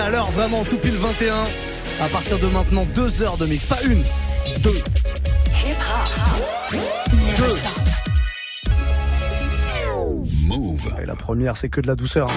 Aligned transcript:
à 0.00 0.10
l'heure, 0.10 0.30
vraiment, 0.30 0.64
tout 0.64 0.78
pile 0.78 0.96
21. 0.96 1.34
À 2.02 2.08
partir 2.08 2.38
de 2.38 2.46
maintenant, 2.46 2.86
deux 2.94 3.22
heures 3.22 3.36
de 3.36 3.46
mix. 3.46 3.66
Pas 3.66 3.82
une, 3.84 4.02
deux. 4.60 4.82
Deux. 7.36 7.56
Move. 10.46 10.94
Et 11.02 11.06
la 11.06 11.14
première, 11.14 11.56
c'est 11.56 11.68
que 11.68 11.80
de 11.80 11.86
la 11.86 11.94
douceur. 11.94 12.28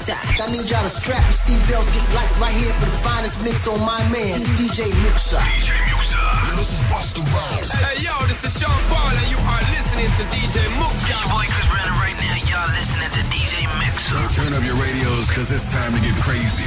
DJ 0.00 0.16
Muxxa. 0.16 0.16
I 0.16 0.50
need 0.50 0.70
y'all 0.70 0.82
to 0.82 0.88
strap 0.88 1.20
your 1.20 1.36
seatbelts, 1.36 1.92
get 1.92 2.04
light 2.16 2.32
right 2.40 2.56
here 2.56 2.72
for 2.80 2.86
the 2.86 2.96
finest 3.04 3.44
mix 3.44 3.68
on 3.68 3.80
my 3.80 4.00
man, 4.08 4.40
DJ 4.56 4.88
Muxxa. 5.04 5.36
DJ 5.36 5.76
Muxxa. 5.92 6.56
This 6.56 6.72
is 6.72 6.80
Busta 6.88 7.20
Rhymes. 7.20 7.70
Hey, 7.72 8.00
yo, 8.00 8.16
this 8.26 8.44
is 8.44 8.56
Sean 8.56 8.72
Paul, 8.88 9.12
and 9.12 9.28
you 9.28 9.36
are 9.36 9.60
listening 9.76 10.08
to 10.16 10.22
DJ 10.32 10.64
Muxxa. 10.80 10.96
It's 10.96 11.08
your 11.12 11.24
boy 11.28 11.44
Chris 11.52 11.68
Brennan 11.68 11.96
right 12.00 12.16
now. 12.16 12.32
Y'all 12.48 12.72
listening 12.72 13.12
to 13.12 13.22
DJ 13.28 13.68
Muxxa. 13.76 14.40
Turn 14.40 14.52
up 14.56 14.64
your 14.64 14.76
radios, 14.80 15.28
because 15.28 15.52
it's 15.52 15.68
time 15.68 15.92
to 15.92 16.00
get 16.00 16.16
crazy. 16.24 16.64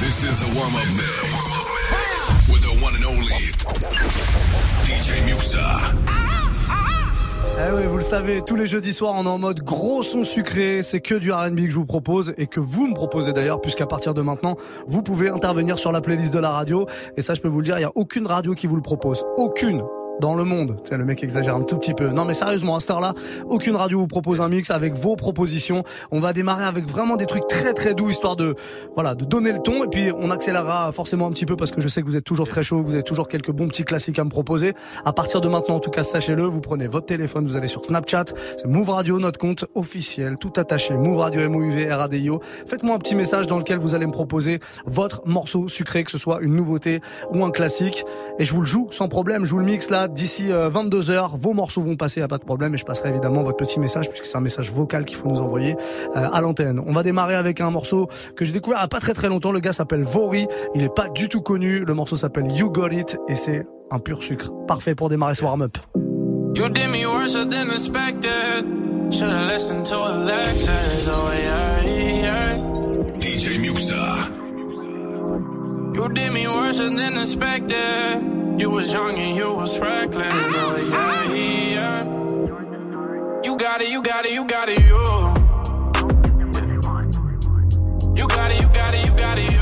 This 0.00 0.24
is 0.24 0.40
a 0.40 0.50
warm-up 0.56 0.88
mix. 0.96 2.48
With 2.48 2.64
the 2.64 2.72
one 2.80 2.96
and 2.96 3.04
only 3.04 3.44
DJ 4.88 5.20
Muxxa. 5.28 5.60
Ah! 6.08 6.27
Eh 7.60 7.72
oui, 7.74 7.86
vous 7.86 7.96
le 7.96 8.04
savez, 8.04 8.42
tous 8.42 8.54
les 8.54 8.68
jeudis 8.68 8.94
soirs, 8.94 9.14
on 9.16 9.24
est 9.24 9.28
en 9.28 9.38
mode 9.38 9.64
gros 9.64 10.04
son 10.04 10.22
sucré. 10.22 10.84
C'est 10.84 11.00
que 11.00 11.16
du 11.16 11.32
R&B 11.32 11.64
que 11.64 11.70
je 11.70 11.74
vous 11.74 11.84
propose 11.84 12.32
et 12.36 12.46
que 12.46 12.60
vous 12.60 12.86
me 12.86 12.94
proposez 12.94 13.32
d'ailleurs, 13.32 13.60
puisqu'à 13.60 13.86
partir 13.86 14.14
de 14.14 14.22
maintenant, 14.22 14.56
vous 14.86 15.02
pouvez 15.02 15.28
intervenir 15.28 15.76
sur 15.76 15.90
la 15.90 16.00
playlist 16.00 16.32
de 16.32 16.38
la 16.38 16.50
radio. 16.50 16.86
Et 17.16 17.22
ça, 17.22 17.34
je 17.34 17.40
peux 17.40 17.48
vous 17.48 17.58
le 17.58 17.64
dire, 17.64 17.76
il 17.76 17.82
y 17.82 17.84
a 17.84 17.92
aucune 17.96 18.28
radio 18.28 18.54
qui 18.54 18.68
vous 18.68 18.76
le 18.76 18.82
propose. 18.82 19.24
Aucune 19.36 19.82
dans 20.20 20.34
le 20.34 20.44
monde. 20.44 20.76
C'est 20.84 20.96
le 20.96 21.04
mec 21.04 21.22
exagère 21.22 21.54
un 21.54 21.62
tout 21.62 21.76
petit 21.76 21.94
peu. 21.94 22.08
Non 22.08 22.24
mais 22.24 22.34
sérieusement, 22.34 22.76
à 22.76 22.80
cette 22.80 22.90
heure-là, 22.90 23.14
aucune 23.48 23.76
radio 23.76 23.98
vous 23.98 24.06
propose 24.06 24.40
un 24.40 24.48
mix 24.48 24.70
avec 24.70 24.94
vos 24.94 25.16
propositions. 25.16 25.84
On 26.10 26.20
va 26.20 26.32
démarrer 26.32 26.64
avec 26.64 26.88
vraiment 26.88 27.16
des 27.16 27.26
trucs 27.26 27.46
très 27.46 27.72
très 27.72 27.94
doux 27.94 28.10
histoire 28.10 28.36
de 28.36 28.54
voilà, 28.94 29.14
de 29.14 29.24
donner 29.24 29.52
le 29.52 29.58
ton 29.58 29.84
et 29.84 29.88
puis 29.88 30.10
on 30.16 30.30
accélérera 30.30 30.92
forcément 30.92 31.26
un 31.26 31.30
petit 31.30 31.46
peu 31.46 31.56
parce 31.56 31.70
que 31.70 31.80
je 31.80 31.88
sais 31.88 32.02
que 32.02 32.06
vous 32.06 32.16
êtes 32.16 32.24
toujours 32.24 32.48
très 32.48 32.62
chaud, 32.62 32.82
vous 32.82 32.94
avez 32.94 33.02
toujours 33.02 33.28
quelques 33.28 33.52
bons 33.52 33.68
petits 33.68 33.84
classiques 33.84 34.18
à 34.18 34.24
me 34.24 34.30
proposer. 34.30 34.74
À 35.04 35.12
partir 35.12 35.40
de 35.40 35.48
maintenant, 35.48 35.76
en 35.76 35.80
tout 35.80 35.90
cas, 35.90 36.02
sachez-le, 36.02 36.44
vous 36.44 36.60
prenez 36.60 36.86
votre 36.86 37.06
téléphone, 37.06 37.46
vous 37.46 37.56
allez 37.56 37.68
sur 37.68 37.84
Snapchat, 37.84 38.26
c'est 38.56 38.66
Move 38.66 38.90
Radio, 38.90 39.18
notre 39.18 39.38
compte 39.38 39.66
officiel, 39.74 40.36
tout 40.36 40.52
attaché, 40.56 40.96
Move 40.96 41.18
Radio 41.18 41.40
M 41.40 41.56
O 41.56 41.62
U 41.62 41.70
V 41.70 41.92
R 41.92 42.00
A 42.00 42.08
D 42.08 42.18
I 42.18 42.30
O. 42.30 42.40
Faites-moi 42.66 42.94
un 42.94 42.98
petit 42.98 43.14
message 43.14 43.46
dans 43.46 43.58
lequel 43.58 43.78
vous 43.78 43.94
allez 43.94 44.06
me 44.06 44.12
proposer 44.12 44.60
votre 44.86 45.22
morceau 45.26 45.68
sucré 45.68 46.04
que 46.04 46.10
ce 46.10 46.18
soit 46.18 46.40
une 46.40 46.54
nouveauté 46.54 47.00
ou 47.32 47.44
un 47.44 47.50
classique 47.50 48.04
et 48.38 48.44
je 48.44 48.52
vous 48.54 48.60
le 48.60 48.66
joue 48.66 48.88
sans 48.90 49.08
problème, 49.08 49.44
je 49.44 49.52
vous 49.52 49.58
le 49.58 49.64
mixe 49.64 49.90
là 49.90 50.07
d'ici 50.10 50.48
22h. 50.48 51.10
Euh, 51.10 51.28
vos 51.34 51.52
morceaux 51.52 51.80
vont 51.80 51.96
passer, 51.96 52.22
à 52.22 52.28
pas 52.28 52.38
de 52.38 52.44
problème. 52.44 52.74
Et 52.74 52.78
je 52.78 52.84
passerai 52.84 53.10
évidemment 53.10 53.42
votre 53.42 53.56
petit 53.56 53.80
message, 53.80 54.08
puisque 54.08 54.26
c'est 54.26 54.36
un 54.36 54.40
message 54.40 54.70
vocal 54.70 55.04
qu'il 55.04 55.16
faut 55.16 55.28
nous 55.28 55.40
envoyer 55.40 55.76
euh, 56.16 56.28
à 56.32 56.40
l'antenne. 56.40 56.80
On 56.86 56.92
va 56.92 57.02
démarrer 57.02 57.34
avec 57.34 57.60
un 57.60 57.70
morceau 57.70 58.08
que 58.36 58.44
j'ai 58.44 58.52
découvert 58.52 58.78
il 58.78 58.82
n'y 58.82 58.84
a 58.84 58.88
pas 58.88 59.00
très 59.00 59.14
très 59.14 59.28
longtemps. 59.28 59.52
Le 59.52 59.60
gars 59.60 59.72
s'appelle 59.72 60.02
Vori. 60.02 60.46
Il 60.74 60.82
est 60.82 60.94
pas 60.94 61.08
du 61.08 61.28
tout 61.28 61.40
connu. 61.40 61.80
Le 61.80 61.94
morceau 61.94 62.16
s'appelle 62.16 62.50
You 62.52 62.70
Got 62.70 62.88
It. 62.88 63.18
Et 63.28 63.34
c'est 63.34 63.66
un 63.90 63.98
pur 63.98 64.22
sucre. 64.22 64.52
Parfait 64.66 64.94
pour 64.94 65.08
démarrer 65.08 65.34
ce 65.34 65.44
warm-up. 65.44 65.78
You 66.54 66.68
did 66.68 66.88
me 66.88 67.06
worse 67.06 67.34
than 67.34 67.70
expected. 67.70 68.64
Should've 69.10 69.48
listened 69.48 69.86
to 69.86 69.96
Alexis. 69.96 71.08
Oh 71.08 71.32
yeah, 71.32 71.84
yeah. 72.22 72.56
DJ 73.18 73.58
Muxa. 73.58 74.34
You 75.94 76.08
did 76.08 76.32
me 76.32 76.46
worse 76.46 76.78
than 76.78 77.18
expected. 77.18 78.47
You 78.58 78.70
was 78.70 78.92
young 78.92 79.16
and 79.16 79.36
you 79.36 79.52
was 79.52 79.78
reckless. 79.78 80.34
Oh, 80.34 80.76
yeah, 80.90 81.32
yeah. 81.32 82.04
You 83.44 83.56
got 83.56 83.80
it, 83.80 83.88
you 83.88 84.02
got 84.02 84.26
it, 84.26 84.32
you 84.32 84.44
got 84.44 84.68
it, 84.68 84.80
you. 84.80 84.98
You 88.16 88.26
got 88.26 88.50
it, 88.50 88.60
you 88.60 88.68
got 88.68 88.94
it, 88.94 89.06
you 89.06 89.14
got 89.14 89.38
it, 89.38 89.52
you. 89.52 89.58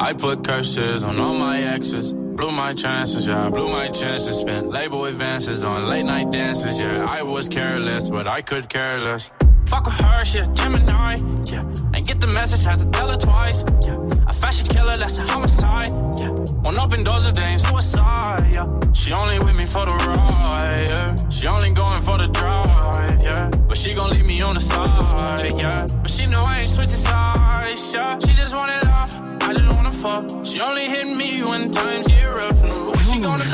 I 0.00 0.12
put 0.14 0.42
curses 0.42 1.02
on 1.04 1.20
all 1.20 1.34
my 1.34 1.60
exes. 1.60 2.14
Blew 2.38 2.52
my 2.52 2.72
chances, 2.72 3.26
yeah, 3.26 3.46
I 3.46 3.50
blew 3.50 3.68
my 3.68 3.88
chances. 3.88 4.36
Spent 4.36 4.70
label 4.70 5.06
advances 5.06 5.64
on 5.64 5.88
late 5.88 6.04
night 6.04 6.30
dances, 6.30 6.78
yeah. 6.78 7.04
I 7.04 7.20
was 7.20 7.48
careless, 7.48 8.08
but 8.08 8.28
I 8.28 8.42
could 8.42 8.68
care 8.68 9.00
less. 9.00 9.32
Fuck 9.66 9.86
with 9.86 9.94
her, 9.94 10.24
she 10.24 10.38
a 10.38 10.46
Gemini, 10.46 11.16
yeah. 11.46 11.64
And 11.94 12.06
get 12.06 12.20
the 12.20 12.28
message, 12.28 12.64
had 12.64 12.78
to 12.78 12.84
tell 12.96 13.10
her 13.10 13.16
twice, 13.16 13.64
yeah. 13.82 13.98
A 14.28 14.32
fashion 14.32 14.68
killer, 14.68 14.96
that's 14.96 15.18
a 15.18 15.22
homicide, 15.22 15.90
yeah. 16.16 16.30
Won't 16.62 16.78
open 16.78 17.02
doors 17.02 17.26
if 17.26 17.34
they 17.34 17.42
ain't 17.42 17.60
suicide, 17.60 18.48
yeah. 18.52 18.66
She 18.92 19.12
only 19.12 19.40
with 19.40 19.56
me 19.56 19.66
for 19.66 19.84
the 19.86 19.94
ride, 19.94 20.86
yeah. 20.88 21.16
She 21.30 21.48
only 21.48 21.72
going 21.72 22.02
for 22.02 22.18
the 22.18 22.28
drive, 22.28 23.20
yeah. 23.20 23.50
But 23.66 23.76
she 23.76 23.94
gon' 23.94 24.10
leave 24.10 24.24
me 24.24 24.42
on 24.42 24.54
the 24.54 24.60
side, 24.60 25.58
yeah. 25.58 25.86
She 26.18 26.26
know 26.26 26.42
I 26.42 26.62
ain't 26.62 26.68
switching 26.68 26.96
sides, 26.96 27.94
yeah. 27.94 28.18
She 28.18 28.32
just 28.32 28.52
wanted 28.52 28.82
love. 28.86 29.20
I 29.40 29.54
just 29.54 29.72
wanna 29.72 29.92
fuck. 29.92 30.44
She 30.44 30.60
only 30.60 30.88
hit 30.88 31.06
me 31.06 31.44
when 31.44 31.70
times 31.70 32.08
get 32.08 32.24
rough. 32.24 32.60
What 32.60 32.98
she 32.98 33.20
gonna 33.20 33.44
do 33.44 33.50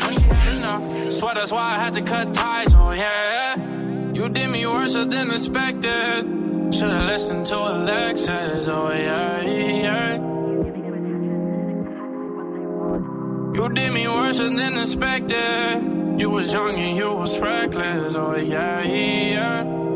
when 0.00 0.12
she 0.14 0.22
had 0.22 0.52
enough? 0.54 1.12
Swear 1.12 1.34
that's 1.34 1.52
why 1.52 1.74
I 1.74 1.78
had 1.78 1.92
to 1.92 2.00
cut 2.00 2.32
ties. 2.32 2.74
Oh 2.74 2.92
yeah, 2.92 3.56
you 4.14 4.30
did 4.30 4.48
me 4.48 4.66
worse 4.66 4.94
than 4.94 5.30
expected. 5.30 6.24
Should've 6.74 7.04
listened 7.04 7.44
to 7.48 7.58
Alexis. 7.58 8.68
Oh 8.68 8.90
yeah, 8.90 9.42
yeah. 9.42 10.14
You 13.54 13.68
did 13.68 13.92
me 13.92 14.08
worse 14.08 14.38
than 14.38 14.78
expected. 14.78 15.84
You 16.18 16.30
was 16.30 16.50
young 16.54 16.74
and 16.74 16.96
you 16.96 17.12
was 17.12 17.38
reckless. 17.38 18.14
Oh 18.14 18.34
yeah, 18.34 18.82
yeah. 18.82 19.87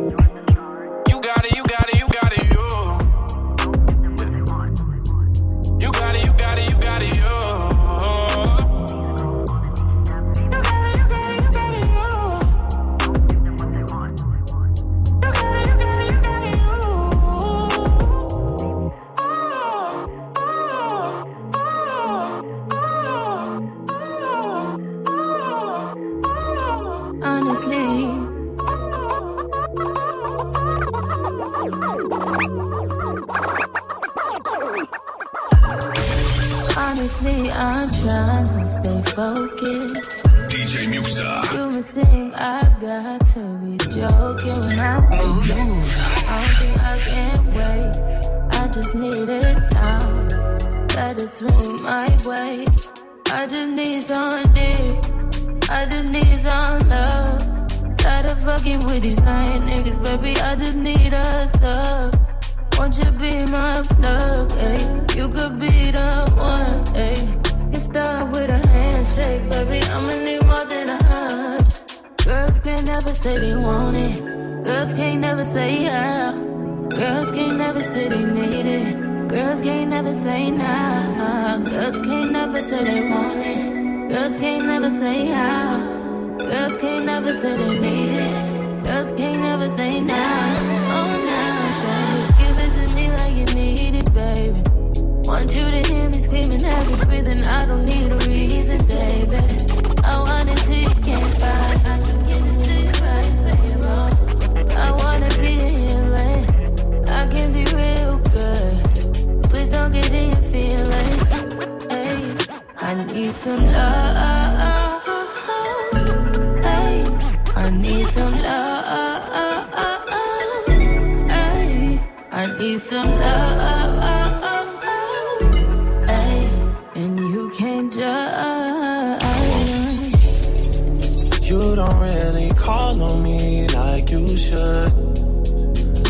Don't 131.92 132.00
really 132.00 132.50
call 132.50 133.02
on 133.02 133.22
me 133.22 133.66
like 133.68 134.10
you 134.10 134.26
should. 134.36 134.92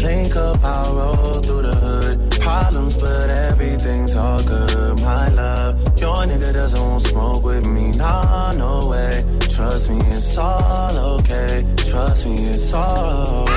Link 0.02 0.34
up, 0.36 0.58
I'll 0.64 0.94
roll 0.94 1.40
through 1.40 1.62
the 1.62 1.76
hood. 1.76 2.40
Problems, 2.40 3.00
but 3.00 3.30
everything's 3.50 4.16
all 4.16 4.42
good. 4.42 5.00
My 5.00 5.28
love, 5.28 5.80
your 5.98 6.16
nigga 6.26 6.52
doesn't 6.52 6.80
want 6.80 7.02
smoke 7.02 7.44
with 7.44 7.68
me. 7.68 7.92
Nah, 7.92 8.52
no 8.52 8.88
way. 8.88 9.24
Trust 9.48 9.90
me, 9.90 9.98
it's 9.98 10.36
all 10.36 11.18
okay. 11.18 11.64
Trust 11.90 12.26
me, 12.26 12.34
it's 12.34 12.74
all. 12.74 13.48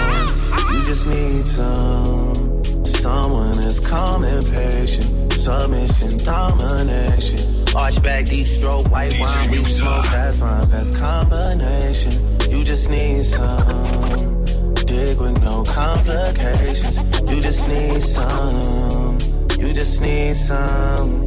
You 0.71 0.79
just 0.85 1.07
need 1.07 1.47
some. 1.47 2.85
Someone 2.85 3.57
is 3.69 3.79
calm 3.87 4.23
and 4.23 4.45
patient. 4.51 5.33
Submission, 5.33 6.17
domination 6.23 7.44
Arch 7.75 8.01
back, 8.01 8.25
deep 8.25 8.45
stroke, 8.45 8.89
white 8.89 9.13
wine, 9.19 9.51
we 9.51 9.57
smoke. 9.65 10.05
That's 10.05 10.39
my 10.39 10.63
best 10.65 10.97
combination. 10.97 12.13
You 12.49 12.63
just 12.63 12.89
need 12.89 13.25
some 13.25 14.45
dig 14.85 15.19
with 15.19 15.43
no 15.43 15.63
complications. 15.63 16.99
You 17.29 17.41
just 17.41 17.67
need 17.67 18.01
some. 18.01 19.17
You 19.59 19.73
just 19.73 20.01
need 20.01 20.35
some 20.35 21.25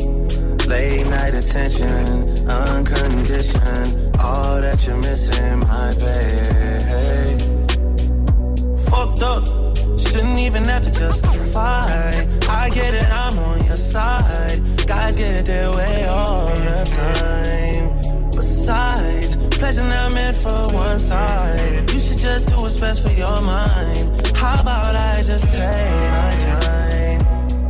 late 0.66 1.06
night 1.06 1.34
attention, 1.34 2.48
unconditioned. 2.48 4.16
All 4.18 4.60
that 4.62 4.86
you're 4.86 4.96
missing, 4.96 5.58
my 5.60 5.92
babe. 6.00 7.40
Fucked 8.88 9.22
up 9.22 9.68
Shouldn't 9.98 10.38
even 10.38 10.64
have 10.64 10.82
to 10.82 10.90
justify. 10.92 12.10
I 12.48 12.70
get 12.70 12.94
it, 12.94 13.04
I'm 13.10 13.36
on 13.38 13.58
your 13.66 13.76
side. 13.76 14.62
Guys 14.88 15.16
get 15.16 15.44
their 15.44 15.70
way 15.70 16.06
all 16.06 16.46
the 16.46 16.84
time. 16.96 18.30
Besides, 18.30 19.36
pleasure 19.58 19.86
not 19.86 20.14
meant 20.14 20.34
for 20.34 20.74
one 20.74 20.98
side. 20.98 21.90
You 21.92 22.00
should 22.00 22.16
just 22.16 22.48
do 22.48 22.56
what's 22.56 22.80
best 22.80 23.06
for 23.06 23.12
your 23.12 23.40
mind. 23.42 24.26
How 24.34 24.62
about 24.62 24.96
I 24.96 25.16
just 25.22 25.52
take 25.52 26.10
my 26.16 26.30
time? 26.50 27.20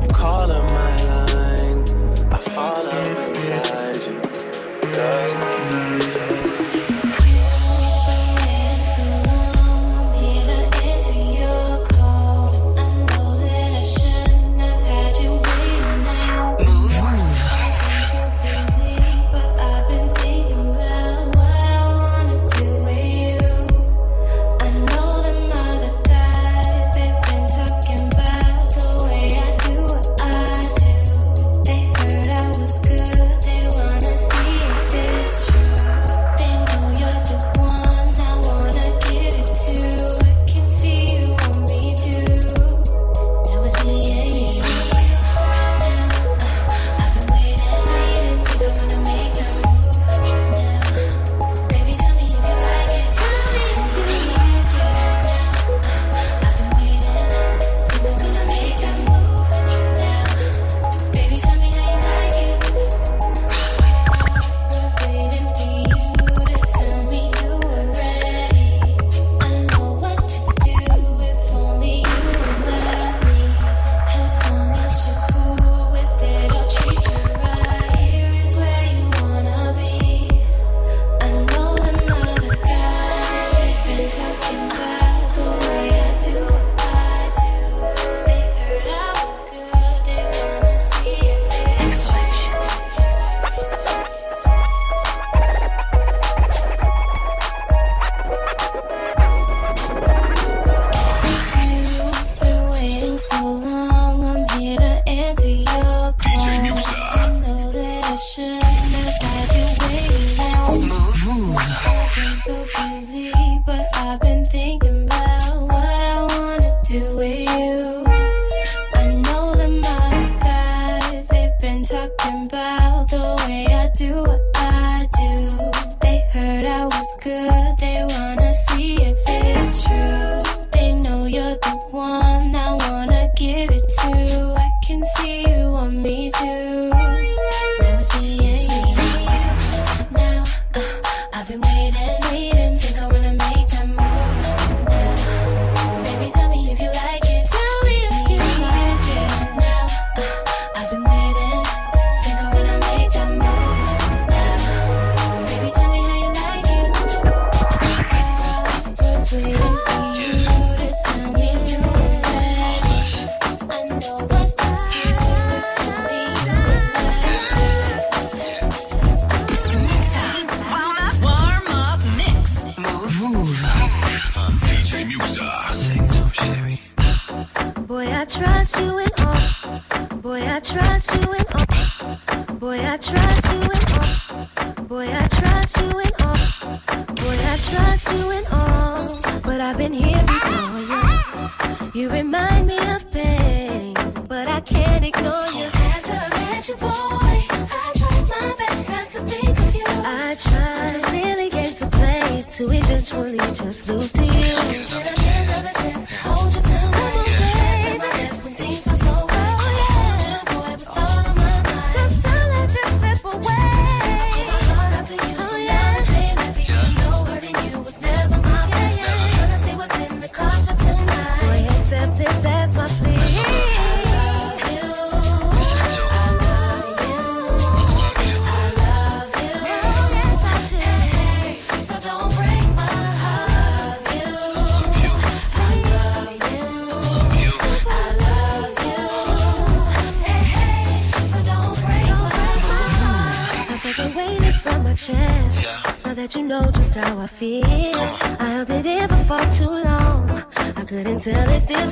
You 0.02 0.08
call 0.08 0.48
up 0.52 0.64
my 0.70 0.96
line, 1.10 1.82
I 2.30 2.38
fall 2.54 2.86
up 2.86 3.28
inside 3.28 4.00
you. 4.06 4.20
Girls 4.94 5.34
need. 5.34 6.07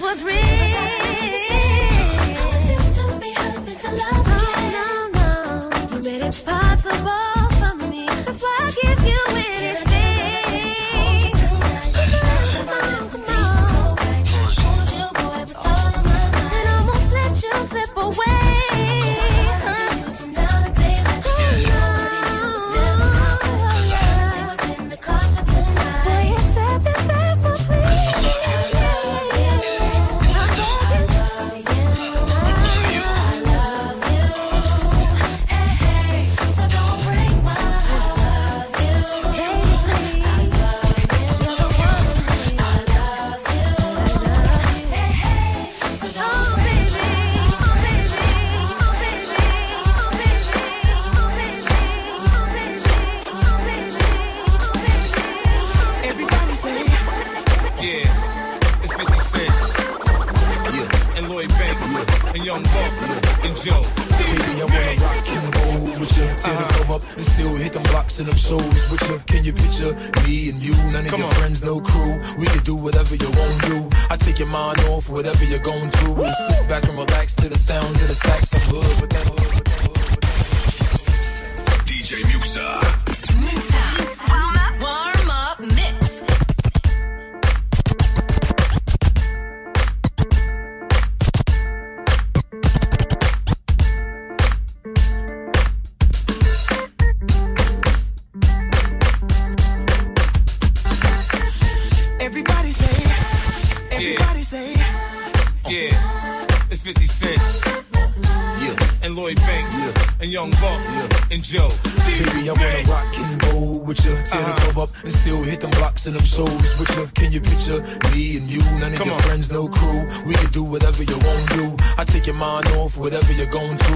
was 0.07 0.23
real. 0.23 0.46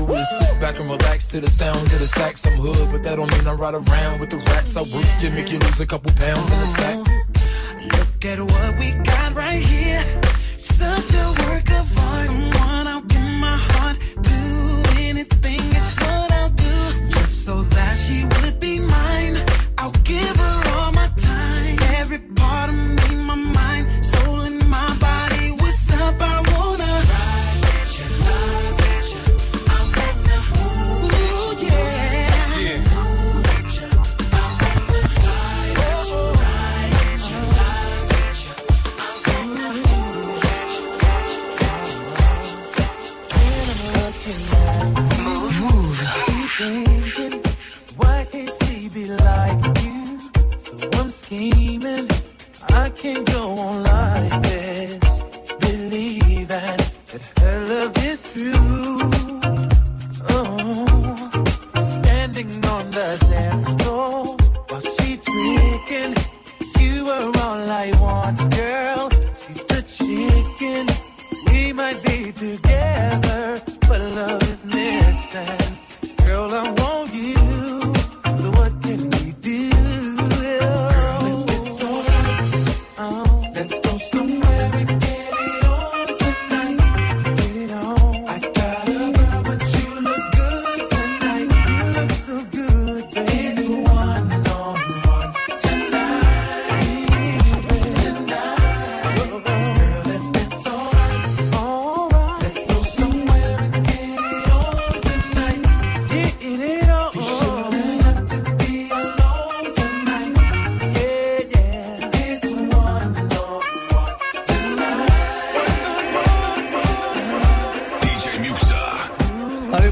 is 0.09 0.28
sit 0.38 0.61
back 0.61 0.78
and 0.78 0.90
relax 0.90 1.26
to 1.28 1.40
the 1.40 1.50
sound 1.50 1.83
of 1.83 1.99
the 1.99 2.07
sax. 2.07 2.47
I'm 2.47 2.54
hood, 2.54 2.88
but 2.92 3.02
that 3.02 3.16
don't 3.16 3.30
mean 3.33 3.47
I 3.47 3.52
ride 3.52 3.75
around 3.75 4.21
with 4.21 4.30
the 4.30 4.38
rats. 4.38 4.76
I 4.76 4.83
work 4.83 5.07
you, 5.21 5.30
make 5.30 5.50
you 5.50 5.59
lose 5.59 5.80
a 5.80 5.87
couple 5.87 6.12
pounds 6.12 6.52
in 6.52 6.59
the 6.64 6.66
sack. 6.66 6.99
Look 7.97 8.25
at 8.25 8.40
what 8.40 8.78
we 8.78 8.92
got 9.04 9.35
right 9.35 9.62
here. 9.62 10.04
Such 10.57 11.12
a 11.14 11.26
work 11.45 11.71
of 11.71 11.99
art. 11.99 12.26
Someone 12.26 12.87
I'll 12.88 13.00
give 13.02 13.33
my 13.38 13.57
heart 13.57 13.99
to. 13.99 14.38
Anything 14.99 15.61
is 15.78 15.97
what 16.00 16.33
I'll 16.33 16.50
do. 16.50 17.11
Just 17.11 17.45
so 17.45 17.62
that 17.62 17.97
she 17.97 18.25
would 18.25 18.61
be 18.61 18.80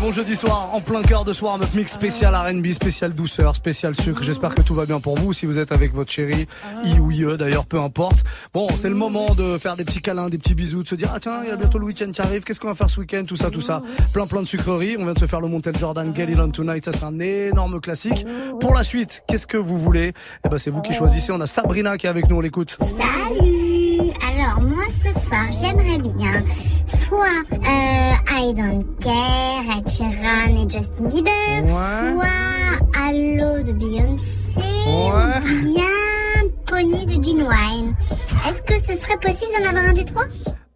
bon 0.08 0.14
jeudi 0.14 0.36
soir, 0.36 0.70
en 0.72 0.80
plein 0.80 1.02
cœur 1.02 1.26
de 1.26 1.34
soir, 1.34 1.58
notre 1.58 1.76
mix 1.76 1.92
spécial 1.92 2.34
RB, 2.34 2.72
spécial 2.72 3.12
douceur, 3.12 3.54
spécial 3.54 3.94
sucre. 3.94 4.22
J'espère 4.22 4.54
que 4.54 4.62
tout 4.62 4.74
va 4.74 4.86
bien 4.86 5.00
pour 5.00 5.18
vous. 5.18 5.34
Si 5.34 5.44
vous 5.44 5.58
êtes 5.58 5.70
avec 5.70 5.92
votre 5.92 6.10
chérie, 6.10 6.48
I 6.82 6.98
ou 6.98 7.10
IE 7.10 7.36
d'ailleurs, 7.36 7.66
peu 7.66 7.78
importe. 7.78 8.24
Bon, 8.54 8.68
c'est 8.74 8.88
le 8.88 8.94
moment 8.94 9.34
de 9.34 9.58
faire 9.58 9.76
des 9.76 9.84
petits 9.84 10.00
câlins, 10.00 10.30
des 10.30 10.38
petits 10.38 10.54
bisous, 10.54 10.82
de 10.82 10.88
se 10.88 10.94
dire, 10.94 11.10
ah 11.14 11.20
tiens, 11.20 11.42
il 11.44 11.50
y 11.50 11.52
a 11.52 11.56
bientôt 11.56 11.78
le 11.78 11.84
week-end 11.84 12.10
qui 12.10 12.22
arrive, 12.22 12.42
qu'est-ce 12.42 12.58
qu'on 12.58 12.68
va 12.68 12.74
faire 12.74 12.88
ce 12.88 13.00
week-end, 13.00 13.24
tout 13.26 13.36
ça, 13.36 13.50
tout 13.50 13.60
ça. 13.60 13.82
Plein 14.14 14.26
plein 14.26 14.40
de 14.40 14.46
sucreries. 14.46 14.96
On 14.98 15.04
vient 15.04 15.12
de 15.12 15.18
se 15.18 15.26
faire 15.26 15.42
le 15.42 15.48
Montel 15.48 15.76
Jordan, 15.76 16.10
Get 16.16 16.40
On 16.40 16.48
Tonight, 16.48 16.86
ça 16.86 16.92
c'est 16.92 17.04
un 17.04 17.18
énorme 17.20 17.78
classique. 17.78 18.24
Pour 18.60 18.72
la 18.72 18.84
suite, 18.84 19.24
qu'est-ce 19.28 19.46
que 19.46 19.58
vous 19.58 19.78
voulez? 19.78 20.14
Eh 20.42 20.48
ben 20.48 20.56
c'est 20.56 20.70
vous 20.70 20.80
qui 20.80 20.94
choisissez. 20.94 21.32
On 21.32 21.40
a 21.42 21.46
Sabrina 21.46 21.98
qui 21.98 22.06
est 22.06 22.10
avec 22.10 22.30
nous, 22.30 22.36
on 22.36 22.40
l'écoute. 22.40 22.78
Salut 22.80 23.67
Alors 24.40 24.60
moi 24.60 24.84
ce 24.94 25.12
soir, 25.12 25.46
j'aimerais 25.50 25.98
bien 25.98 26.44
soit 26.86 27.42
euh, 27.52 28.12
I 28.30 28.54
Don't 28.54 28.84
Care, 29.02 29.78
Ed 29.78 29.90
Sheeran 29.90 30.54
et 30.54 30.70
Justin 30.70 31.08
Bieber, 31.08 31.68
soit 31.68 32.78
Allo 32.96 33.62
de 33.64 33.72
Beyoncé, 33.72 34.60
ou 34.86 35.72
bien 35.72 35.82
Pony 36.66 37.04
de 37.06 37.20
Gin 37.20 37.42
Wine. 37.48 37.96
Est-ce 38.48 38.62
que 38.62 38.78
ce 38.78 38.94
serait 38.94 39.18
possible 39.18 39.50
d'en 39.58 39.70
avoir 39.70 39.86
un 39.86 39.92
des 39.92 40.04
trois? 40.04 40.26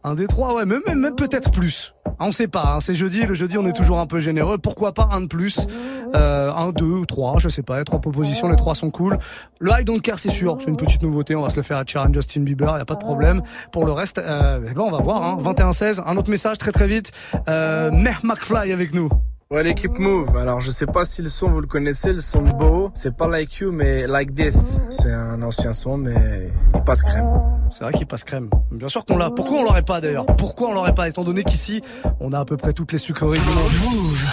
Un 0.04 0.14
des 0.14 0.26
trois, 0.26 0.54
ouais, 0.54 0.66
même, 0.66 0.82
même 0.86 1.14
peut-être 1.14 1.50
plus. 1.50 1.94
Ah, 2.18 2.26
on 2.26 2.32
sait 2.32 2.48
pas, 2.48 2.74
hein, 2.74 2.80
c'est 2.80 2.94
jeudi, 2.94 3.24
le 3.24 3.34
jeudi 3.34 3.56
on 3.56 3.66
est 3.66 3.72
toujours 3.72 4.00
un 4.00 4.06
peu 4.06 4.18
généreux. 4.18 4.58
Pourquoi 4.58 4.92
pas 4.92 5.08
un 5.12 5.22
de 5.22 5.26
plus? 5.26 5.66
Euh, 6.14 6.52
Un, 6.52 6.70
deux 6.70 6.84
ou 6.84 7.06
trois, 7.06 7.38
je 7.38 7.48
sais 7.48 7.62
pas, 7.62 7.82
trois 7.84 8.00
propositions, 8.00 8.48
les 8.48 8.56
trois 8.56 8.74
sont 8.74 8.90
cool. 8.90 9.18
Le 9.60 9.70
I 9.72 9.84
Don't 9.84 10.00
Care 10.00 10.18
c'est 10.18 10.30
sûr, 10.30 10.56
c'est 10.60 10.68
une 10.68 10.76
petite 10.76 11.02
nouveauté, 11.02 11.36
on 11.36 11.42
va 11.42 11.48
se 11.48 11.56
le 11.56 11.62
faire 11.62 11.78
à 11.78 11.84
Sharon 11.86 12.12
Justin 12.12 12.42
Bieber, 12.42 12.76
y 12.76 12.80
a 12.80 12.84
pas 12.84 12.94
de 12.94 13.00
problème. 13.00 13.42
Pour 13.70 13.86
le 13.86 13.92
reste, 13.92 14.18
euh, 14.18 14.58
eh 14.68 14.74
ben 14.74 14.82
on 14.82 14.90
va 14.90 14.98
voir, 14.98 15.22
hein, 15.22 15.38
21-16, 15.40 16.02
un 16.04 16.16
autre 16.16 16.30
message 16.30 16.58
très 16.58 16.72
très 16.72 16.86
vite. 16.86 17.12
Euh, 17.48 17.90
McFly 17.90 18.72
avec 18.72 18.94
nous. 18.94 19.08
Ouais, 19.52 19.62
l'équipe 19.62 19.98
Move. 19.98 20.34
Alors, 20.38 20.60
je 20.60 20.70
sais 20.70 20.86
pas 20.86 21.04
si 21.04 21.20
le 21.20 21.28
son, 21.28 21.48
vous 21.48 21.60
le 21.60 21.66
connaissez, 21.66 22.14
le 22.14 22.20
son 22.20 22.40
de 22.40 22.52
Bo. 22.52 22.90
C'est 22.94 23.14
pas 23.14 23.28
Like 23.28 23.54
You, 23.58 23.70
mais 23.70 24.06
Like 24.06 24.32
Death. 24.32 24.56
C'est 24.88 25.12
un 25.12 25.42
ancien 25.42 25.74
son, 25.74 25.98
mais 25.98 26.50
il 26.74 26.82
passe 26.84 27.02
crème. 27.02 27.28
C'est 27.70 27.84
vrai 27.84 27.92
qu'il 27.92 28.06
passe 28.06 28.24
crème. 28.24 28.48
Bien 28.70 28.88
sûr 28.88 29.04
qu'on 29.04 29.18
l'a. 29.18 29.30
Pourquoi 29.30 29.58
on 29.58 29.64
l'aurait 29.64 29.82
pas 29.82 30.00
d'ailleurs? 30.00 30.24
Pourquoi 30.38 30.70
on 30.70 30.72
l'aurait 30.72 30.94
pas? 30.94 31.06
Étant 31.06 31.22
donné 31.22 31.44
qu'ici, 31.44 31.82
on 32.18 32.32
a 32.32 32.40
à 32.40 32.44
peu 32.46 32.56
près 32.56 32.72
toutes 32.72 32.92
les 32.92 32.98
sucreries 32.98 33.38
du 33.38 33.44
monde. 33.44 33.92
Move. 33.92 34.24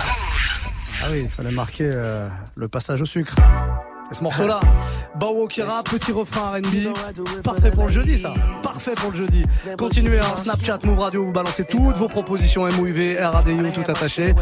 Ah 1.03 1.07
oui, 1.11 1.23
il 1.23 1.29
fallait 1.29 1.51
marquer 1.51 1.91
euh, 1.93 2.29
le 2.55 2.69
passage 2.69 3.01
au 3.01 3.05
sucre. 3.05 3.35
Et 4.11 4.15
ce 4.15 4.23
morceau-là, 4.23 4.59
Bao 5.19 5.47
Kira, 5.47 5.83
petit 5.83 6.11
refrain 6.11 6.53
R&B, 6.57 6.93
parfait 7.43 7.71
pour 7.71 7.85
le 7.85 7.91
jeudi 7.91 8.17
ça, 8.17 8.33
parfait 8.63 8.95
pour 8.95 9.11
le 9.11 9.17
jeudi. 9.17 9.43
Continuez 9.77 10.19
un 10.19 10.23
hein, 10.23 10.37
Snapchat, 10.37 10.79
Move 10.83 10.99
Radio, 10.99 11.25
vous 11.25 11.31
balancez 11.31 11.63
toutes 11.63 11.97
vos 11.97 12.07
propositions 12.07 12.65
MOUV, 12.65 13.17
RADIO, 13.19 13.69
tout 13.73 13.91
attaché. 13.91 14.33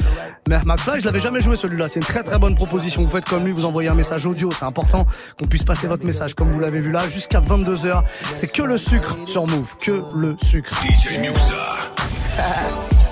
Mais 0.48 0.60
Max, 0.66 0.90
je 0.98 1.06
l'avais 1.06 1.20
jamais 1.20 1.42
joué 1.42 1.56
celui-là, 1.56 1.88
c'est 1.88 2.00
une 2.00 2.06
très 2.06 2.24
très 2.24 2.40
bonne 2.40 2.56
proposition. 2.56 3.04
Vous 3.04 3.12
faites 3.12 3.26
comme 3.26 3.46
lui, 3.46 3.52
vous 3.52 3.66
envoyez 3.66 3.90
un 3.90 3.96
message 3.96 4.26
audio, 4.26 4.50
c'est 4.52 4.66
important 4.66 5.06
qu'on 5.38 5.48
puisse 5.48 5.64
passer 5.64 5.88
votre 5.88 6.06
message 6.06 6.34
comme 6.34 6.52
vous 6.52 6.60
l'avez 6.60 6.80
vu 6.80 6.92
là, 6.92 7.08
jusqu'à 7.10 7.42
22h. 7.42 8.04
C'est 8.34 8.52
que 8.52 8.64
le 8.64 8.78
sucre 8.78 9.16
sur 9.26 9.48
Move, 9.48 9.76
que 9.78 10.04
le 10.16 10.36
sucre. 10.42 10.74
DJ 10.84 11.18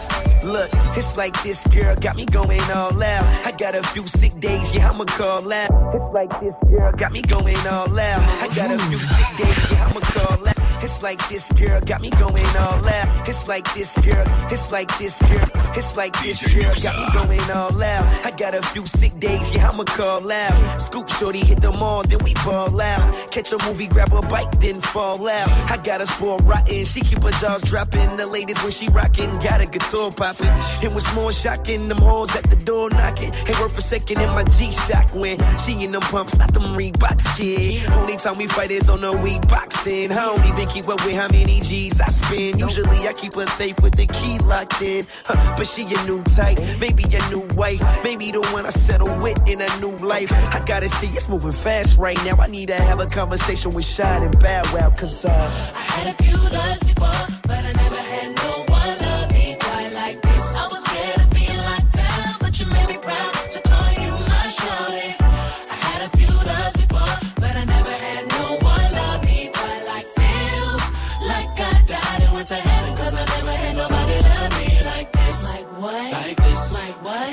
Look, 0.46 0.70
it's 0.96 1.18
like 1.18 1.34
this 1.42 1.66
girl 1.68 1.96
got 1.96 2.16
me 2.16 2.26
going 2.26 2.62
all 2.76 3.02
out. 3.02 3.26
I 3.46 3.52
got 3.58 3.74
a 3.74 3.82
few 3.82 4.06
sick 4.08 4.40
days, 4.40 4.76
yeah, 4.76 4.92
I'ma 4.92 5.06
call 5.06 5.52
out. 5.52 5.96
It's 5.96 6.14
like 6.14 6.40
this 6.40 6.54
girl 6.70 6.92
got 6.92 7.12
me 7.12 7.24
going 7.24 7.58
all 7.68 8.00
out. 8.00 8.22
I 8.22 8.48
got 8.56 8.70
a 8.70 8.78
few 8.78 8.98
sick 8.98 9.38
days, 9.38 9.72
yeah, 9.72 9.88
I'ma 9.88 10.00
call 10.02 10.48
out. 10.48 10.65
It's 10.86 11.02
like 11.02 11.18
this 11.30 11.52
girl 11.54 11.82
got 11.82 12.00
me 12.00 12.12
going 12.12 12.46
all 12.60 12.88
out. 12.88 13.28
It's 13.28 13.48
like 13.48 13.66
this 13.74 13.98
girl, 14.06 14.24
it's 14.52 14.72
like 14.72 14.96
this 15.00 15.18
girl, 15.20 15.50
it's 15.76 15.98
like 15.98 16.14
this 16.22 16.46
girl 16.46 16.72
got 16.84 16.96
me 16.96 17.08
going 17.38 17.52
all 17.58 17.84
out. 17.84 18.06
I 18.24 18.30
got 18.38 18.54
a 18.54 18.62
few 18.62 18.86
sick 18.86 19.20
days, 19.20 19.52
yeah, 19.52 19.68
I'ma 19.68 19.84
call 19.86 20.32
out. 20.32 20.80
Scoop 20.80 21.10
shorty, 21.10 21.40
hit 21.44 21.60
them 21.60 21.82
all, 21.82 22.04
then 22.04 22.20
we 22.24 22.36
ball 22.46 22.80
out. 22.80 23.32
Catch 23.32 23.52
a 23.52 23.58
movie, 23.66 23.88
grab 23.88 24.14
a 24.14 24.22
bike, 24.28 24.60
then 24.60 24.80
fall 24.80 25.28
out. 25.28 25.50
I 25.72 25.82
got 25.84 26.02
a 26.02 26.06
spoil 26.06 26.38
rotten, 26.46 26.86
she 26.86 27.02
keep 27.02 27.24
her 27.24 27.32
jaws 27.32 27.64
dropping. 27.64 28.16
The 28.16 28.28
ladies 28.28 28.62
when 28.62 28.72
she 28.72 28.88
rocking, 28.90 29.34
got 29.42 29.62
a 29.62 29.66
guitar 29.66 30.12
popping. 30.12 30.54
And 30.84 30.94
what's 30.94 31.16
more 31.16 31.32
shocking, 31.32 31.88
them 31.88 31.98
hoes 31.98 32.36
at 32.36 32.44
the 32.44 32.58
door 32.58 32.92
knocking. 32.92 33.34
Ain't 33.34 33.60
worth 33.60 33.76
a 33.76 33.82
second 33.82 34.22
in 34.22 34.30
my 34.30 34.44
G-Shock 34.44 35.16
when 35.16 35.40
she 35.58 35.84
in 35.84 35.94
them 35.94 36.02
pumps, 36.02 36.38
not 36.38 36.54
them 36.54 36.78
Reeboks, 36.78 37.26
kid. 37.38 37.90
Only 37.94 38.18
time 38.18 38.38
we 38.38 38.46
fight 38.46 38.70
is 38.70 38.88
on 38.88 39.02
the 39.02 39.18
weed 39.18 39.48
boxing. 39.48 40.12
I 40.12 40.26
don't 40.26 40.46
even 40.46 40.75
keep 40.76 40.90
up 40.90 41.06
with 41.06 41.16
how 41.16 41.28
many 41.30 41.62
G's 41.62 42.02
I 42.02 42.08
spend. 42.08 42.60
Usually 42.60 43.08
I 43.08 43.14
keep 43.14 43.36
her 43.36 43.46
safe 43.46 43.80
with 43.82 43.96
the 43.96 44.06
key 44.08 44.40
locked 44.40 44.82
in. 44.82 45.06
Huh, 45.24 45.56
but 45.58 45.66
she 45.66 45.84
a 45.84 46.06
new 46.06 46.22
type, 46.24 46.60
maybe 46.82 47.04
a 47.04 47.22
new 47.30 47.48
wife, 47.56 47.82
maybe 48.04 48.30
the 48.30 48.42
one 48.52 48.66
I 48.66 48.72
settle 48.72 49.16
with 49.20 49.40
in 49.48 49.62
a 49.62 49.70
new 49.80 49.96
life. 50.06 50.34
I 50.54 50.60
gotta 50.66 50.90
see 50.90 51.08
it's 51.08 51.30
moving 51.30 51.54
fast 51.54 51.98
right 51.98 52.20
now. 52.26 52.36
I 52.42 52.48
need 52.48 52.68
to 52.68 52.76
have 52.76 53.00
a 53.00 53.06
conversation 53.06 53.72
with 53.72 53.86
Shine 53.86 54.24
and 54.24 54.38
Bad 54.40 54.66
Wow, 54.74 54.90
cause 54.90 55.24
uh, 55.24 55.32
I 55.32 55.80
had 55.80 56.08
a 56.08 56.24
few 56.24 56.36
loves 56.36 56.80
before, 56.80 57.40
but 57.44 57.64
I 57.64 57.72
never 57.72 57.96
had 57.96 58.36
no 58.36 58.66
one 58.68 59.05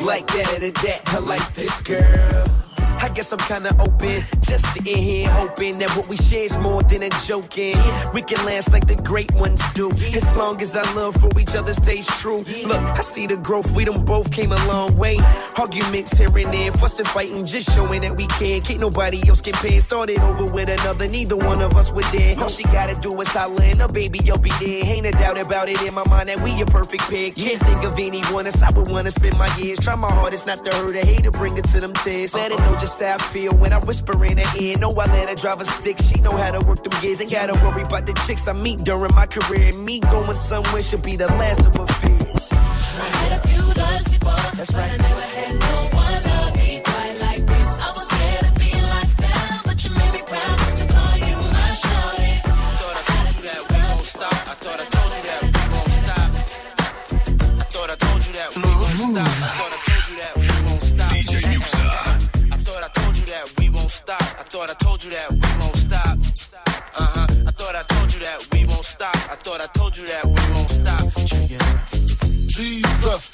Like? 0.04 0.26
That, 0.26 0.58
that, 0.60 0.74
that, 0.74 1.14
I 1.14 1.18
like 1.20 1.54
this 1.54 1.80
girl. 1.80 2.71
I 3.02 3.08
guess 3.08 3.32
I'm 3.32 3.40
kinda 3.40 3.74
open, 3.80 4.22
just 4.42 4.72
sitting 4.72 4.96
here 4.96 5.28
hoping 5.28 5.76
that 5.80 5.90
what 5.96 6.06
we 6.06 6.16
share 6.16 6.44
is 6.44 6.56
more 6.58 6.84
than 6.84 7.02
a 7.02 7.10
joking. 7.26 7.76
We 8.14 8.22
can 8.22 8.38
last 8.46 8.72
like 8.72 8.86
the 8.86 8.94
great 8.94 9.34
ones 9.34 9.60
do, 9.74 9.90
as 10.14 10.36
long 10.36 10.62
as 10.62 10.76
our 10.76 10.86
love 10.94 11.16
for 11.16 11.28
each 11.36 11.56
other 11.56 11.72
stays 11.74 12.06
true. 12.20 12.38
Look, 12.64 12.80
I 12.80 13.00
see 13.00 13.26
the 13.26 13.36
growth, 13.36 13.72
we 13.72 13.84
done 13.84 14.04
both 14.04 14.30
came 14.30 14.52
a 14.52 14.66
long 14.68 14.96
way. 14.96 15.18
Arguments 15.58 16.16
here 16.16 16.28
and 16.28 16.54
there, 16.54 16.70
fussing, 16.70 17.06
fighting, 17.06 17.44
just 17.44 17.72
showing 17.74 18.02
that 18.02 18.16
we 18.16 18.28
can. 18.28 18.60
Can't 18.60 18.78
nobody 18.78 19.20
else 19.28 19.40
compare. 19.40 19.80
Started 19.80 20.20
over 20.20 20.44
with 20.52 20.68
another, 20.68 21.08
neither 21.08 21.36
one 21.36 21.60
of 21.60 21.74
us 21.74 21.92
were 21.92 22.06
there. 22.12 22.38
All 22.38 22.48
she 22.48 22.62
gotta 22.64 22.94
do 23.00 23.20
is 23.20 23.28
holler, 23.28 23.64
and 23.64 23.82
a 23.82 23.88
baby, 23.88 24.20
you'll 24.22 24.38
be 24.38 24.52
there. 24.60 24.84
Ain't 24.84 25.06
a 25.06 25.10
doubt 25.10 25.38
about 25.44 25.68
it 25.68 25.82
in 25.82 25.92
my 25.92 26.06
mind 26.08 26.28
that 26.28 26.40
we 26.40 26.62
a 26.62 26.66
perfect 26.66 27.10
pair. 27.10 27.30
Can't 27.30 27.60
think 27.62 27.82
of 27.82 27.98
anyone 27.98 28.46
else 28.46 28.62
I 28.62 28.70
would 28.70 28.88
wanna 28.88 29.10
spend 29.10 29.36
my 29.38 29.50
years. 29.56 29.80
Try 29.80 29.96
my 29.96 30.12
hardest 30.12 30.46
not 30.46 30.64
to 30.64 30.70
hurt 30.76 30.94
her, 30.94 31.04
hate 31.04 31.24
to 31.24 31.32
bring 31.32 31.56
it 31.56 31.64
to 31.64 31.80
them 31.80 31.94
tears. 31.94 32.34
Let 32.34 32.52
it 32.52 32.60
know 32.60 32.72
just 32.78 32.91
how 33.00 33.14
I 33.14 33.18
feel 33.18 33.52
when 33.56 33.72
I 33.72 33.78
whisper 33.78 34.24
in 34.24 34.38
her 34.38 34.58
ear. 34.60 34.78
Know 34.78 34.90
I 34.90 35.06
let 35.06 35.28
her 35.28 35.34
drive 35.34 35.60
a 35.60 35.64
stick, 35.64 35.98
she 35.98 36.20
know 36.20 36.36
how 36.36 36.50
to 36.50 36.66
work 36.66 36.82
them 36.82 36.92
gears. 37.00 37.20
Ain't 37.20 37.30
gotta 37.30 37.54
worry 37.64 37.82
about 37.82 38.06
the 38.06 38.12
chicks 38.26 38.48
I 38.48 38.52
meet 38.52 38.80
during 38.80 39.14
my 39.14 39.26
career. 39.26 39.76
Me 39.76 40.00
going 40.00 40.32
somewhere 40.32 40.82
should 40.82 41.02
be 41.02 41.16
the 41.16 41.26
last 41.26 41.66
of 41.66 41.74
her 41.74 41.86
fears. 41.86 42.52
I 42.52 43.04
had 43.04 43.32
a 43.38 43.48
few 43.48 43.62
loves 43.62 44.04
before, 44.04 44.32
That's 44.56 44.72
but 44.72 44.80
right. 44.80 44.92
I 44.92 44.96
never 44.96 45.20
had 45.20 45.52
no 45.54 45.96
one 45.96 46.22
love 46.22 46.61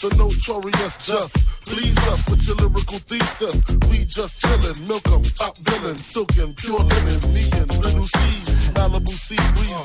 the 0.00 0.14
notorious 0.16 0.98
just. 0.98 1.34
Please 1.66 1.96
us 2.08 2.22
with 2.30 2.46
your 2.46 2.56
lyrical 2.56 2.98
thesis. 2.98 3.56
We 3.90 4.04
just 4.04 4.40
chillin', 4.40 4.86
milk 4.86 5.06
'em, 5.08 5.22
top 5.22 5.56
billin', 5.64 5.96
silkin', 5.98 6.54
pure 6.54 6.78
linen, 6.80 7.34
me 7.34 7.44
and 7.58 7.70
little 7.82 8.06
C, 8.06 8.18
Malibu 8.74 9.10
sea 9.10 9.42
breeze, 9.54 9.82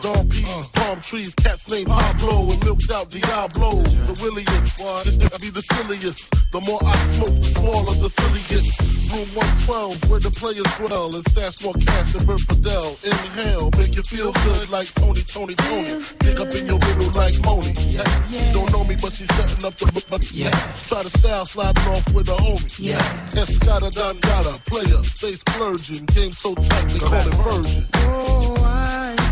trees, 1.04 1.36
cats 1.36 1.70
named 1.70 1.88
Pablo, 1.88 2.50
and 2.50 2.64
milked 2.64 2.90
out 2.92 3.10
Diablo. 3.10 3.84
The 4.08 4.16
williest, 4.24 4.78
this 5.04 5.18
nigga 5.18 5.40
be 5.42 5.50
the 5.52 5.62
silliest. 5.62 6.32
The 6.52 6.62
more 6.66 6.80
I 6.82 6.96
smoke, 7.14 7.36
the 7.36 7.50
smaller 7.60 7.96
the 8.00 8.10
silly 8.10 8.44
gets. 8.48 8.94
Room 9.12 9.30
112, 9.68 10.10
where 10.10 10.20
the 10.24 10.32
players 10.32 10.72
dwell, 10.80 11.14
and 11.14 11.24
stash 11.30 11.62
more 11.62 11.76
cash 11.76 12.14
than 12.14 12.26
Bert 12.26 12.40
Fidel. 12.48 12.88
Inhale, 13.04 13.70
make 13.78 13.96
you 13.96 14.04
feel 14.04 14.32
good 14.48 14.72
like 14.72 14.88
Tony, 14.96 15.22
Tony, 15.22 15.56
Tony. 15.56 15.92
Pick 16.24 16.40
up 16.40 16.50
in 16.56 16.66
your 16.66 16.80
middle 16.80 17.12
like 17.14 17.36
Moni. 17.46 17.76
Yeah. 17.92 18.08
She 18.32 18.50
don't 18.56 18.72
know 18.72 18.84
me, 18.84 18.96
but 18.98 19.14
she's 19.14 19.30
setting 19.36 19.66
up 19.66 19.76
the 19.76 19.86
but 20.10 20.24
yeah. 20.32 20.56
Try 20.88 21.04
to 21.04 21.12
style 21.12 21.46
sliding 21.46 21.88
off 21.92 22.08
with 22.16 22.30
a 22.30 22.38
homie. 22.40 22.80
Yeah. 22.80 23.04
Escada 23.36 23.92
Don 23.92 24.18
Gata, 24.24 24.56
player, 24.66 25.04
stay 25.04 25.36
splurging. 25.36 26.06
Game 26.16 26.32
so 26.32 26.56
tight, 26.56 26.88
they 26.90 27.00
call 27.00 27.28
it 27.28 27.36
version. 27.44 27.84
Oh, 28.08 28.56
I 28.66 29.23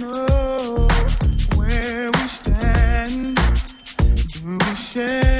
know 0.00 0.88
where 1.56 2.10
we 2.10 2.18
stand. 2.28 3.36
Do 3.36 4.58
we 4.58 4.74
share 4.76 5.37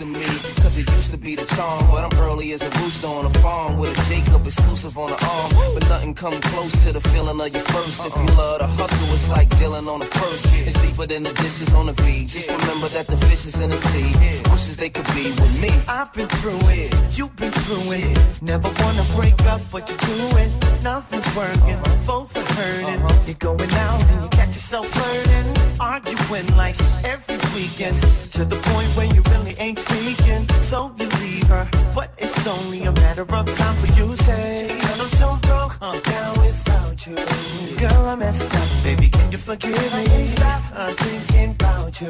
the 0.00 0.29
used 0.78 1.10
to 1.10 1.16
be 1.18 1.34
the 1.34 1.44
charm, 1.56 1.86
but 1.90 2.04
I'm 2.04 2.20
early 2.20 2.52
as 2.52 2.62
a 2.62 2.70
rooster 2.80 3.06
on 3.06 3.26
a 3.26 3.30
farm 3.40 3.76
with 3.76 3.90
a 3.96 4.02
Jacob 4.08 4.46
exclusive 4.46 4.96
on 4.98 5.10
the 5.10 5.18
arm. 5.24 5.50
But 5.74 5.88
nothing 5.88 6.14
come 6.14 6.40
close 6.52 6.72
to 6.84 6.92
the 6.92 7.00
feeling 7.00 7.40
of 7.40 7.52
your 7.52 7.64
first. 7.74 8.06
If 8.06 8.14
you 8.14 8.22
uh-uh. 8.22 8.36
love 8.36 8.58
the 8.60 8.66
hustle, 8.66 9.12
it's 9.12 9.28
like 9.28 9.48
dealing 9.58 9.88
on 9.88 10.00
a 10.02 10.06
purse. 10.06 10.44
It's 10.66 10.80
deeper 10.82 11.06
than 11.06 11.22
the 11.24 11.32
dishes 11.34 11.74
on 11.74 11.86
the 11.86 11.92
V. 11.92 12.26
Just 12.26 12.50
remember 12.50 12.88
that 12.88 13.06
the 13.06 13.16
fish 13.28 13.46
is 13.46 13.60
in 13.60 13.70
the 13.70 13.76
sea. 13.76 14.12
Wishes 14.50 14.76
they 14.76 14.90
could 14.90 15.06
be 15.14 15.30
with 15.40 15.60
me. 15.60 15.70
I've 15.88 16.12
been 16.14 16.28
through 16.28 16.60
it, 16.70 16.88
you've 17.16 17.34
been 17.36 17.52
through 17.52 17.92
it. 17.92 18.18
Never 18.42 18.68
wanna 18.80 19.04
break 19.16 19.38
up, 19.46 19.62
but 19.72 19.90
you 19.90 19.96
do 19.96 20.36
it. 20.38 20.50
Nothing's 20.82 21.28
working, 21.36 21.80
uh-huh. 21.82 22.06
both 22.06 22.36
are 22.36 22.54
hurting. 22.54 23.02
Uh-huh. 23.02 23.26
You're 23.26 23.42
going 23.42 23.72
out 23.72 24.00
and 24.02 24.22
you 24.22 24.28
catch 24.30 24.54
yourself 24.54 24.86
flirting, 24.86 25.48
arguing 25.80 26.46
like 26.56 26.76
every 27.04 27.38
weekend. 27.54 27.96
To 28.36 28.44
the 28.44 28.56
point 28.70 28.88
where 28.96 29.06
you 29.14 29.22
really 29.32 29.54
ain't 29.58 29.78
speaking. 29.78 30.46
So 30.62 30.92
you 30.98 31.08
leave 31.20 31.48
her, 31.48 31.66
but 31.94 32.10
it's 32.18 32.46
only 32.46 32.84
a 32.84 32.92
matter 32.92 33.22
of 33.22 33.56
time 33.56 33.76
for 33.80 33.86
you 33.98 34.06
to 34.14 34.16
say, 34.16 34.68
"Girl, 34.68 35.00
I'm 35.04 35.10
so 35.22 35.38
broke, 35.42 35.76
I'm 35.82 36.00
down 36.00 36.38
without 36.38 37.06
you. 37.06 37.16
Girl, 37.76 38.08
I 38.08 38.14
messed 38.14 38.54
up, 38.54 38.68
baby, 38.84 39.08
can 39.08 39.32
you 39.32 39.38
forgive 39.38 39.92
me? 39.96 40.26
Stop, 40.26 40.62
I'm 40.76 40.94
thinking 40.94 41.50
about 41.52 42.00
you. 42.00 42.08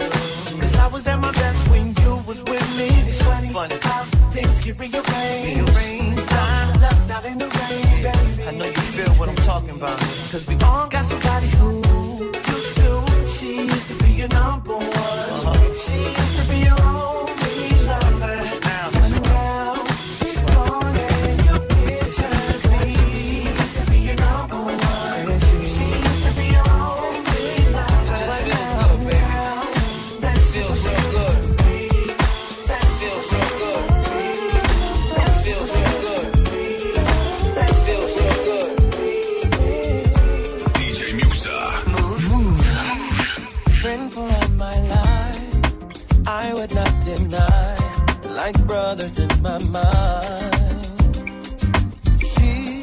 Cause 0.61 0.77
I 0.79 0.87
was 0.89 1.09
at 1.09 1.19
my 1.21 1.33
best 1.33 1.69
when 1.71 1.95
you 2.03 2.23
was 2.27 2.43
with 2.45 2.69
me. 2.77 2.89
It's 3.09 3.23
funny, 3.23 3.49
funny 3.49 3.77
how 3.83 4.03
things 4.37 4.61
can 4.61 4.77
rearrange. 4.77 5.57
rearrange. 5.57 6.19
I'm 6.31 6.81
left 6.85 7.11
out 7.15 7.25
in 7.25 7.39
the 7.39 7.49
rain, 7.59 8.03
baby. 8.05 8.43
I 8.49 8.53
know 8.59 8.67
you 8.67 8.85
feel 8.97 9.13
what 9.19 9.29
I'm 9.29 9.41
talking 9.51 9.71
about. 9.81 9.99
Cause 10.33 10.47
we 10.47 10.55
all 10.69 10.87
got 10.89 11.05
somebody 11.07 11.49
who 11.59 11.71
used 12.55 12.77
to. 12.81 12.91
She 13.27 13.63
used 13.75 13.89
to 13.91 13.95
be 14.05 14.11
your 14.21 14.29
number 14.29 14.77
one. 14.77 15.75
She 15.85 15.99
used 16.21 16.37
to 16.41 16.45
be 16.51 16.59
your 16.69 16.81
only 16.83 17.30
like 48.91 48.99
brothers 48.99 49.19
in 49.19 49.43
my 49.43 49.59
mind. 49.71 50.85
She, 52.33 52.83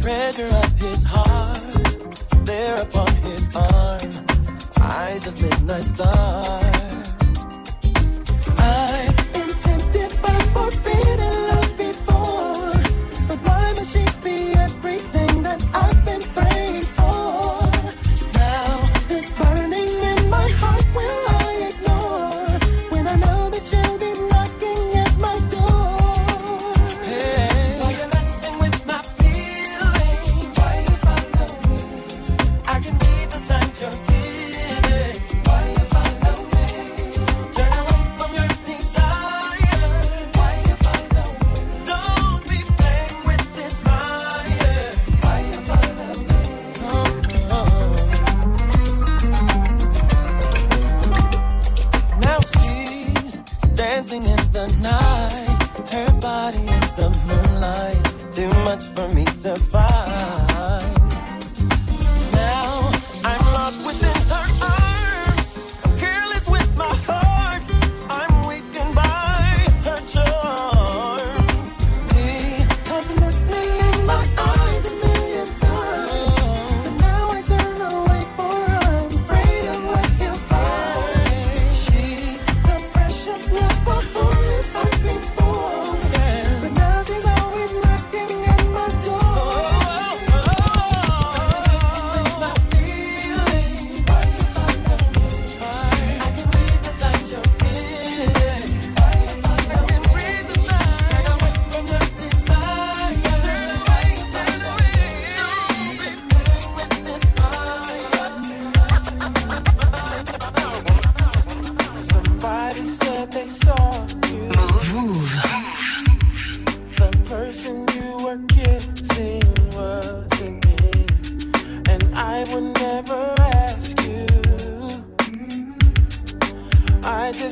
treasure 0.00 0.46
of 0.46 0.72
his 0.80 1.02
heart, 1.04 1.58
there 2.44 2.74
upon 2.76 3.08
his 3.22 3.56
arm, 3.56 4.26
eyes 4.80 5.26
of 5.26 5.40
midnight 5.40 5.84
stars. 5.84 6.93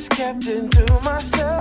Just 0.02 0.10
kept 0.10 0.48
it 0.48 0.68
to 0.72 1.00
myself. 1.04 1.51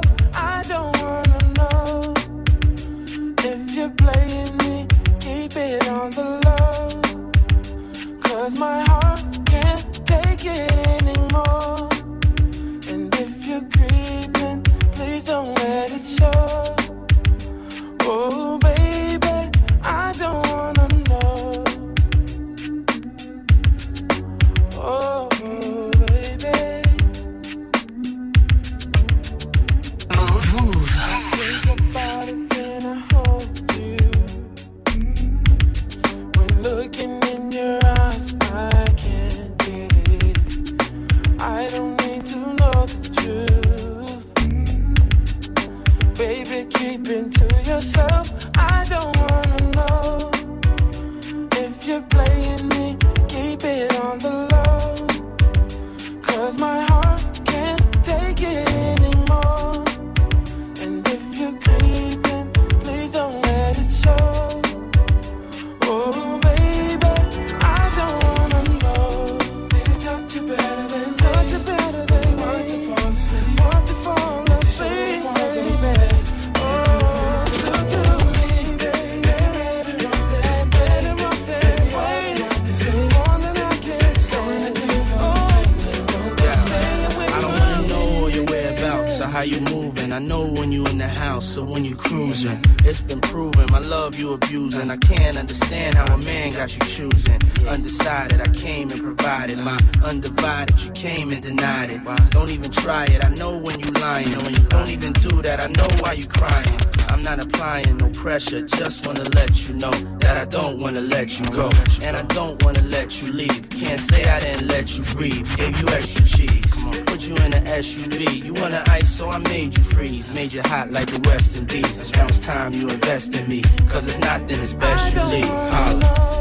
Try 102.82 103.06
it. 103.06 103.24
I 103.24 103.30
know 103.30 103.58
when 103.58 103.80
you 103.80 103.92
lying. 104.02 104.34
On 104.36 104.54
you. 104.54 104.64
Don't 104.70 104.90
even 104.90 105.14
do 105.14 105.42
that. 105.42 105.60
I 105.60 105.68
know 105.68 105.90
why 106.02 106.14
you 106.14 106.28
crying. 106.28 106.80
I'm 107.10 107.22
not 107.22 107.40
applying 107.40 107.98
no 107.98 108.10
pressure. 108.10 108.62
Just 108.62 109.06
wanna 109.06 109.26
let 109.40 109.68
you 109.68 109.76
know 109.76 109.92
that 110.22 110.38
I 110.38 110.46
don't 110.46 110.80
wanna 110.80 111.02
let 111.02 111.40
you 111.40 111.46
go, 111.48 111.70
and 112.02 112.16
I 112.18 112.24
don't 112.38 112.64
wanna 112.64 112.84
let 112.84 113.22
you 113.22 113.32
leave. 113.34 113.70
Can't 113.70 114.00
say 114.00 114.24
I 114.24 114.40
didn't 114.40 114.68
let 114.68 114.98
you 114.98 115.04
breathe. 115.14 115.48
Gave 115.58 115.78
you 115.80 115.88
extra 115.90 116.26
cheese. 116.26 116.74
Put 117.06 117.28
you 117.28 117.36
in 117.46 117.54
an 117.54 117.66
SUV. 117.68 118.44
You 118.46 118.54
wanna 118.54 118.84
ice, 118.88 119.12
so 119.18 119.30
I 119.30 119.38
made 119.38 119.78
you 119.78 119.84
freeze. 119.84 120.34
Made 120.34 120.54
you 120.54 120.62
hot 120.64 120.92
like 120.92 121.08
the 121.08 121.20
West 121.30 121.58
Indies. 121.58 122.12
Now 122.14 122.28
it's 122.28 122.40
time 122.40 122.74
you 122.74 122.88
invest 122.88 123.36
in 123.38 123.48
me. 123.48 123.62
Cause 123.90 124.08
if 124.08 124.18
not, 124.20 124.48
then 124.48 124.60
it's 124.60 124.74
best 124.74 125.14
you 125.14 125.24
leave. 125.24 125.56
Holla. 125.76 126.41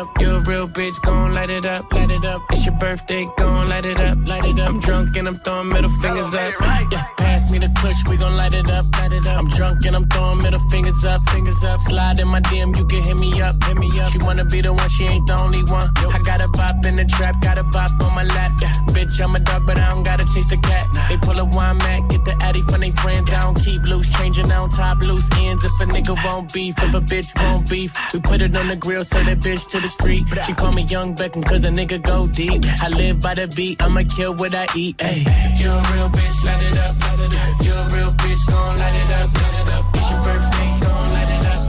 up, 0.00 0.06
light 0.06 0.16
it 0.16 0.20
up. 0.20 0.20
You're 0.20 0.36
a 0.36 0.40
real 0.40 0.68
bitch, 0.68 1.02
gon' 1.02 1.34
light 1.34 1.50
it 1.50 1.64
up, 1.64 1.92
light 1.92 2.10
it 2.10 2.24
up. 2.24 2.42
It's 2.50 2.66
your 2.66 2.76
birthday, 2.76 3.26
gon' 3.36 3.68
light 3.68 3.84
it 3.84 3.98
up, 3.98 4.18
light 4.26 4.44
it 4.44 4.58
up. 4.58 4.68
I'm 4.68 4.80
drunk 4.80 5.16
and 5.16 5.28
I'm 5.28 5.38
throwing 5.38 5.68
middle 5.68 5.90
fingers 6.00 6.34
up. 6.34 6.52
Yeah, 6.90 7.19
me 7.50 7.58
the 7.58 7.68
clutch, 7.80 7.96
we 8.08 8.16
gon' 8.16 8.34
light 8.34 8.54
it 8.54 8.68
up, 8.70 8.84
light 8.98 9.12
it 9.12 9.26
up. 9.26 9.38
I'm 9.38 9.48
drunk 9.48 9.84
and 9.84 9.96
I'm 9.96 10.04
throwing 10.08 10.38
middle 10.38 10.60
fingers 10.70 11.04
up, 11.04 11.20
fingers 11.30 11.62
up. 11.64 11.80
Slide 11.80 12.18
in 12.18 12.28
my 12.28 12.40
DM, 12.40 12.76
you 12.76 12.86
can 12.86 13.02
hit 13.02 13.18
me 13.18 13.40
up, 13.42 13.54
hit 13.64 13.76
me 13.76 13.88
up. 14.00 14.12
She 14.12 14.18
wanna 14.18 14.44
be 14.44 14.60
the 14.60 14.72
one, 14.72 14.88
she 14.88 15.04
ain't 15.04 15.26
the 15.26 15.38
only 15.40 15.62
one. 15.64 15.88
I 16.14 16.18
got 16.24 16.40
a 16.40 16.48
bop 16.48 16.84
in 16.84 16.96
the 16.96 17.04
trap, 17.04 17.40
got 17.40 17.58
a 17.58 17.64
bop 17.64 17.90
on 18.02 18.14
my 18.14 18.24
lap. 18.24 18.52
Yeah, 18.60 18.72
bitch, 18.94 19.20
I'm 19.20 19.34
a 19.34 19.40
dog, 19.40 19.66
but 19.66 19.78
I 19.78 19.90
don't 19.90 20.02
gotta 20.02 20.24
chase 20.34 20.48
the 20.50 20.58
cat. 20.58 20.86
They 21.08 21.16
pull 21.18 21.38
a 21.38 21.44
wine 21.44 21.78
mat, 21.78 22.08
get 22.10 22.24
the 22.24 22.36
addy 22.42 22.62
from 22.62 22.80
they 22.80 22.90
friends. 22.92 23.32
I 23.32 23.42
don't 23.42 23.58
keep 23.60 23.82
loose, 23.82 24.08
changing 24.18 24.50
on 24.52 24.70
top 24.70 25.00
loose 25.00 25.28
ends. 25.38 25.64
If 25.64 25.72
a 25.80 25.86
nigga 25.86 26.14
won't 26.24 26.52
beef, 26.52 26.74
if 26.78 26.94
a 26.94 27.00
bitch 27.00 27.30
won't 27.42 27.68
beef, 27.68 27.94
we 28.12 28.20
put 28.20 28.42
it 28.42 28.56
on 28.56 28.68
the 28.68 28.76
grill, 28.76 29.04
send 29.04 29.28
that 29.28 29.40
bitch 29.40 29.68
to 29.70 29.80
the 29.80 29.88
street. 29.88 30.24
She 30.46 30.52
call 30.52 30.72
me 30.72 30.82
Young 30.82 31.14
Beckham, 31.14 31.44
cause 31.44 31.64
a 31.64 31.70
nigga 31.70 32.00
go 32.02 32.28
deep. 32.28 32.64
I 32.82 32.88
live 32.90 33.20
by 33.20 33.34
the 33.34 33.48
beat, 33.48 33.82
I'ma 33.82 34.02
kill 34.16 34.34
what 34.34 34.54
I 34.54 34.66
eat. 34.76 34.96
Ayy, 34.98 35.24
if 35.26 35.60
you're 35.60 35.72
a 35.72 35.92
real 35.92 36.08
bitch, 36.10 36.44
light 36.44 36.62
it 36.62 36.78
up, 36.78 37.00
light 37.00 37.20
it 37.20 37.34
up. 37.34 37.39
If 37.48 37.66
you're 37.66 37.76
a 37.76 37.88
real 37.94 38.12
bitch, 38.12 38.46
gon' 38.46 38.78
light 38.78 38.96
it 39.02 39.10
up, 39.20 39.28
light 39.40 39.56
it 39.60 39.68
up. 39.76 39.84
It's 39.94 40.10
your 40.10 40.20
birthday, 40.24 40.70
light 41.16 41.30
it 41.36 41.46
up. 41.52 41.60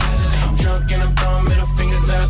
I'm 0.43 0.55
drunk 0.55 0.91
and 0.91 1.03
I'm 1.03 1.15
throwing 1.15 1.45
middle 1.45 1.69
fingers 1.77 2.09
up, 2.09 2.29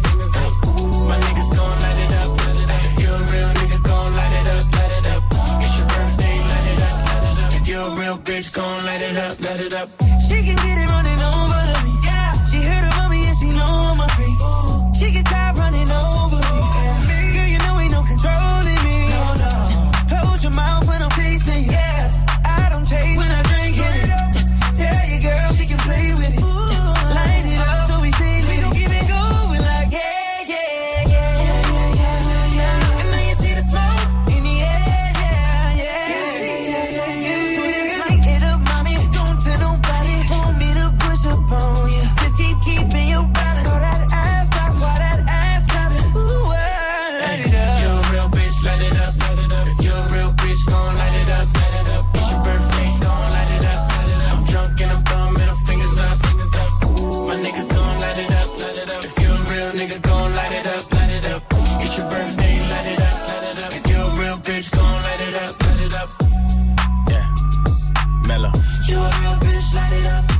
my 1.10 1.18
niggas 1.26 1.50
gon' 1.56 1.80
light 1.82 2.00
it 2.06 2.12
up, 2.22 2.30
light 2.46 2.60
it 2.64 2.70
up. 2.70 2.82
If 2.90 2.96
you're 3.02 3.16
a 3.16 3.32
real 3.34 3.50
nigga, 3.60 3.80
gon' 3.84 4.14
light 4.14 4.34
it 4.40 4.48
up, 4.56 4.66
light 4.78 4.94
it 5.00 5.06
up. 5.14 5.24
It's 5.64 5.78
your 5.78 5.88
birthday, 5.88 6.38
light 6.52 6.68
it 6.74 6.82
up. 6.82 7.54
If 7.58 7.68
you're 7.68 7.88
a 7.88 8.00
real 8.00 8.18
bitch, 8.18 8.54
gon' 8.54 8.86
light 8.86 9.02
it 9.02 9.18
up, 9.18 9.40
light 9.42 9.62
it 9.62 9.74
up. 9.74 9.90
She 10.28 10.38
can 10.46 10.56
get 10.56 10.78
it 10.78 10.91
nigga, 59.92 60.02
gon' 60.02 60.34
light 60.34 60.52
it 60.52 60.68
up, 60.68 60.94
light 60.94 61.10
it 61.12 61.26
up. 61.26 61.44
It's 61.82 61.98
your 61.98 62.10
birthday, 62.10 62.60
light 62.70 62.88
it 62.88 63.02
up, 63.02 63.28
light 63.28 63.44
it 63.52 63.64
up. 63.64 63.74
If 63.74 63.88
you're 63.88 64.00
a 64.00 64.20
real 64.22 64.38
bitch, 64.38 64.72
gon' 64.76 65.02
light 65.04 65.22
it 65.22 65.36
up, 65.36 65.62
light 65.62 65.82
it 65.82 65.94
up. 65.94 66.10
Yeah, 67.10 68.28
Mellow, 68.28 68.52
You 68.88 68.98
a 68.98 69.10
real 69.22 69.38
bitch, 69.40 69.76
light 69.76 69.92
it 69.94 70.06
up. 70.06 70.31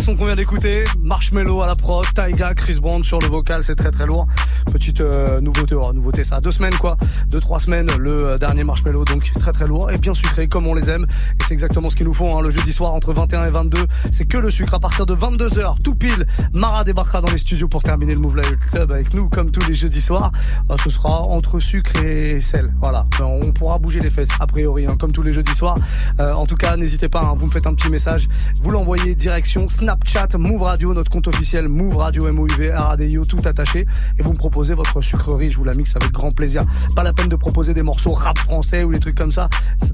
Son 0.00 0.14
qu'on 0.14 0.26
vient 0.26 0.36
d'écouter. 0.36 0.84
Marshmello 1.00 1.62
à 1.62 1.66
la 1.66 1.74
prod, 1.74 2.06
Taiga, 2.14 2.54
Chris 2.54 2.78
Brown 2.80 3.02
sur 3.02 3.18
le 3.18 3.26
vocal, 3.26 3.64
c'est 3.64 3.74
très 3.74 3.90
très 3.90 4.06
lourd. 4.06 4.24
Petite 4.70 5.00
euh, 5.00 5.40
nouveauté, 5.40 5.74
oh, 5.74 5.92
nouveauté 5.92 6.24
ça, 6.24 6.40
deux 6.40 6.50
semaines 6.50 6.74
quoi, 6.74 6.96
deux 7.28 7.40
trois 7.40 7.60
semaines, 7.60 7.88
le 7.98 8.22
euh, 8.22 8.38
dernier 8.38 8.64
Marshmello, 8.64 9.04
donc 9.04 9.30
très 9.38 9.52
très 9.52 9.66
lourd 9.66 9.90
et 9.90 9.98
bien 9.98 10.14
sucré 10.14 10.48
comme 10.48 10.66
on 10.66 10.74
les 10.74 10.90
aime. 10.90 11.06
Et 11.40 11.44
c'est 11.44 11.54
exactement 11.54 11.90
ce 11.90 11.96
qu'il 11.96 12.06
nous 12.06 12.14
faut 12.14 12.28
hein, 12.36 12.42
le 12.42 12.50
jeudi 12.50 12.72
soir 12.72 12.94
entre 12.94 13.12
21 13.12 13.44
et 13.44 13.50
22. 13.50 13.78
C'est 14.10 14.26
que 14.26 14.36
le 14.36 14.50
sucre 14.50 14.74
à 14.74 14.80
partir 14.80 15.06
de 15.06 15.14
22h, 15.14 15.82
tout 15.82 15.94
pile. 15.94 16.26
Mara 16.52 16.84
débarquera 16.84 17.20
dans 17.20 17.30
les 17.30 17.38
studios 17.38 17.68
pour 17.68 17.82
terminer 17.82 18.14
le 18.14 18.20
Move 18.20 18.36
Live 18.36 18.58
Club 18.70 18.92
avec 18.92 19.14
nous 19.14 19.28
comme 19.28 19.50
tous 19.50 19.66
les 19.68 19.74
jeudis 19.74 20.02
soirs. 20.02 20.32
Euh, 20.70 20.76
ce 20.82 20.90
sera 20.90 21.22
entre 21.22 21.60
sucre 21.60 21.96
et 22.04 22.40
sel, 22.40 22.74
voilà. 22.82 23.06
Euh, 23.20 23.24
On 23.24 23.52
pourra 23.52 23.78
bouger 23.78 24.00
les 24.00 24.10
fesses 24.10 24.30
a 24.40 24.46
priori, 24.46 24.86
hein, 24.86 24.96
comme 24.98 25.12
tous 25.12 25.22
les 25.22 25.32
jeudis 25.32 25.54
soirs. 25.54 25.78
Euh, 26.20 26.34
en 26.34 26.46
tout 26.46 26.56
cas, 26.56 26.76
n'hésitez 26.76 27.08
pas, 27.08 27.22
hein, 27.22 27.34
vous 27.36 27.46
me 27.46 27.50
faites 27.50 27.66
un 27.66 27.74
petit 27.74 27.90
message, 27.90 28.28
vous 28.60 28.70
l'envoyez 28.70 29.14
direction 29.14 29.68
Snapchat 29.68 30.28
Move 30.38 30.62
Radio, 30.62 30.92
notre 30.94 31.10
compte 31.10 31.28
officiel 31.28 31.68
Move 31.68 31.96
Radio 31.96 32.28
M 32.28 32.38
O 32.38 32.46
U 32.46 32.52
V 32.58 32.70
R 32.70 32.90
A 32.90 32.96
D 32.96 33.08
I 33.08 33.18
O 33.18 33.24
tout 33.24 33.40
attaché 33.44 33.86
et 34.18 34.22
vous 34.22 34.32
me 34.32 34.38
proposez 34.38 34.57
proposer 34.58 34.74
votre 34.74 35.00
sucrerie. 35.02 35.52
Je 35.52 35.56
vous 35.56 35.62
la 35.62 35.74
mixe 35.74 35.94
avec 35.94 36.10
grand 36.10 36.34
plaisir. 36.34 36.64
Pas 36.96 37.04
la 37.04 37.12
peine 37.12 37.28
de 37.28 37.36
proposer 37.36 37.74
des 37.74 37.84
morceaux 37.84 38.10
rap 38.10 38.36
français 38.38 38.82
ou 38.82 38.92
des 38.92 38.98
trucs 38.98 39.14
comme 39.14 39.30
ça. 39.30 39.48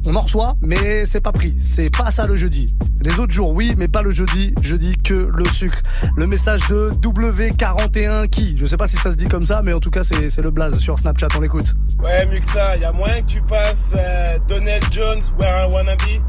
On 0.07 0.17
en 0.17 0.23
reçoit, 0.23 0.55
mais 0.63 1.05
c'est 1.05 1.21
pas 1.21 1.33
pris. 1.33 1.55
C'est 1.59 1.91
pas 1.91 2.11
ça 2.11 2.27
le 2.27 2.35
jeudi. 2.35 2.75
Les 3.03 3.21
autres 3.21 3.35
jours, 3.35 3.51
oui, 3.51 3.75
mais 3.77 3.89
pas 3.89 4.01
le 4.01 4.11
jeudi. 4.11 4.55
Jeudi 4.63 4.97
que 4.97 5.13
le 5.37 5.45
sucre. 5.51 5.83
Le 6.17 6.27
message 6.27 6.67
de 6.69 6.93
W41 6.93 8.31
qui, 8.31 8.57
je 8.57 8.65
sais 8.65 8.79
pas 8.79 8.87
si 8.87 8.97
ça 8.97 9.11
se 9.11 9.17
dit 9.17 9.27
comme 9.27 9.45
ça, 9.45 9.61
mais 9.63 9.75
en 9.75 9.81
tout 9.81 9.91
cas, 9.91 10.03
c'est 10.03 10.43
le 10.43 10.51
blaze 10.51 10.79
sur 10.79 10.99
Snapchat. 10.99 11.29
On 11.37 11.43
l'écoute. 11.43 11.75
Ouais, 12.03 12.25
Muxa, 12.25 12.79
y 12.79 12.85
a 12.85 12.93
moyen 12.93 13.21
que 13.21 13.27
tu 13.27 13.43
passes 13.43 13.95
euh, 13.95 14.39
Donald 14.49 14.85
Jones, 14.91 15.21
Where 15.39 15.69
I 15.69 15.75
Wanna 15.75 15.97
Be. 15.97 16.23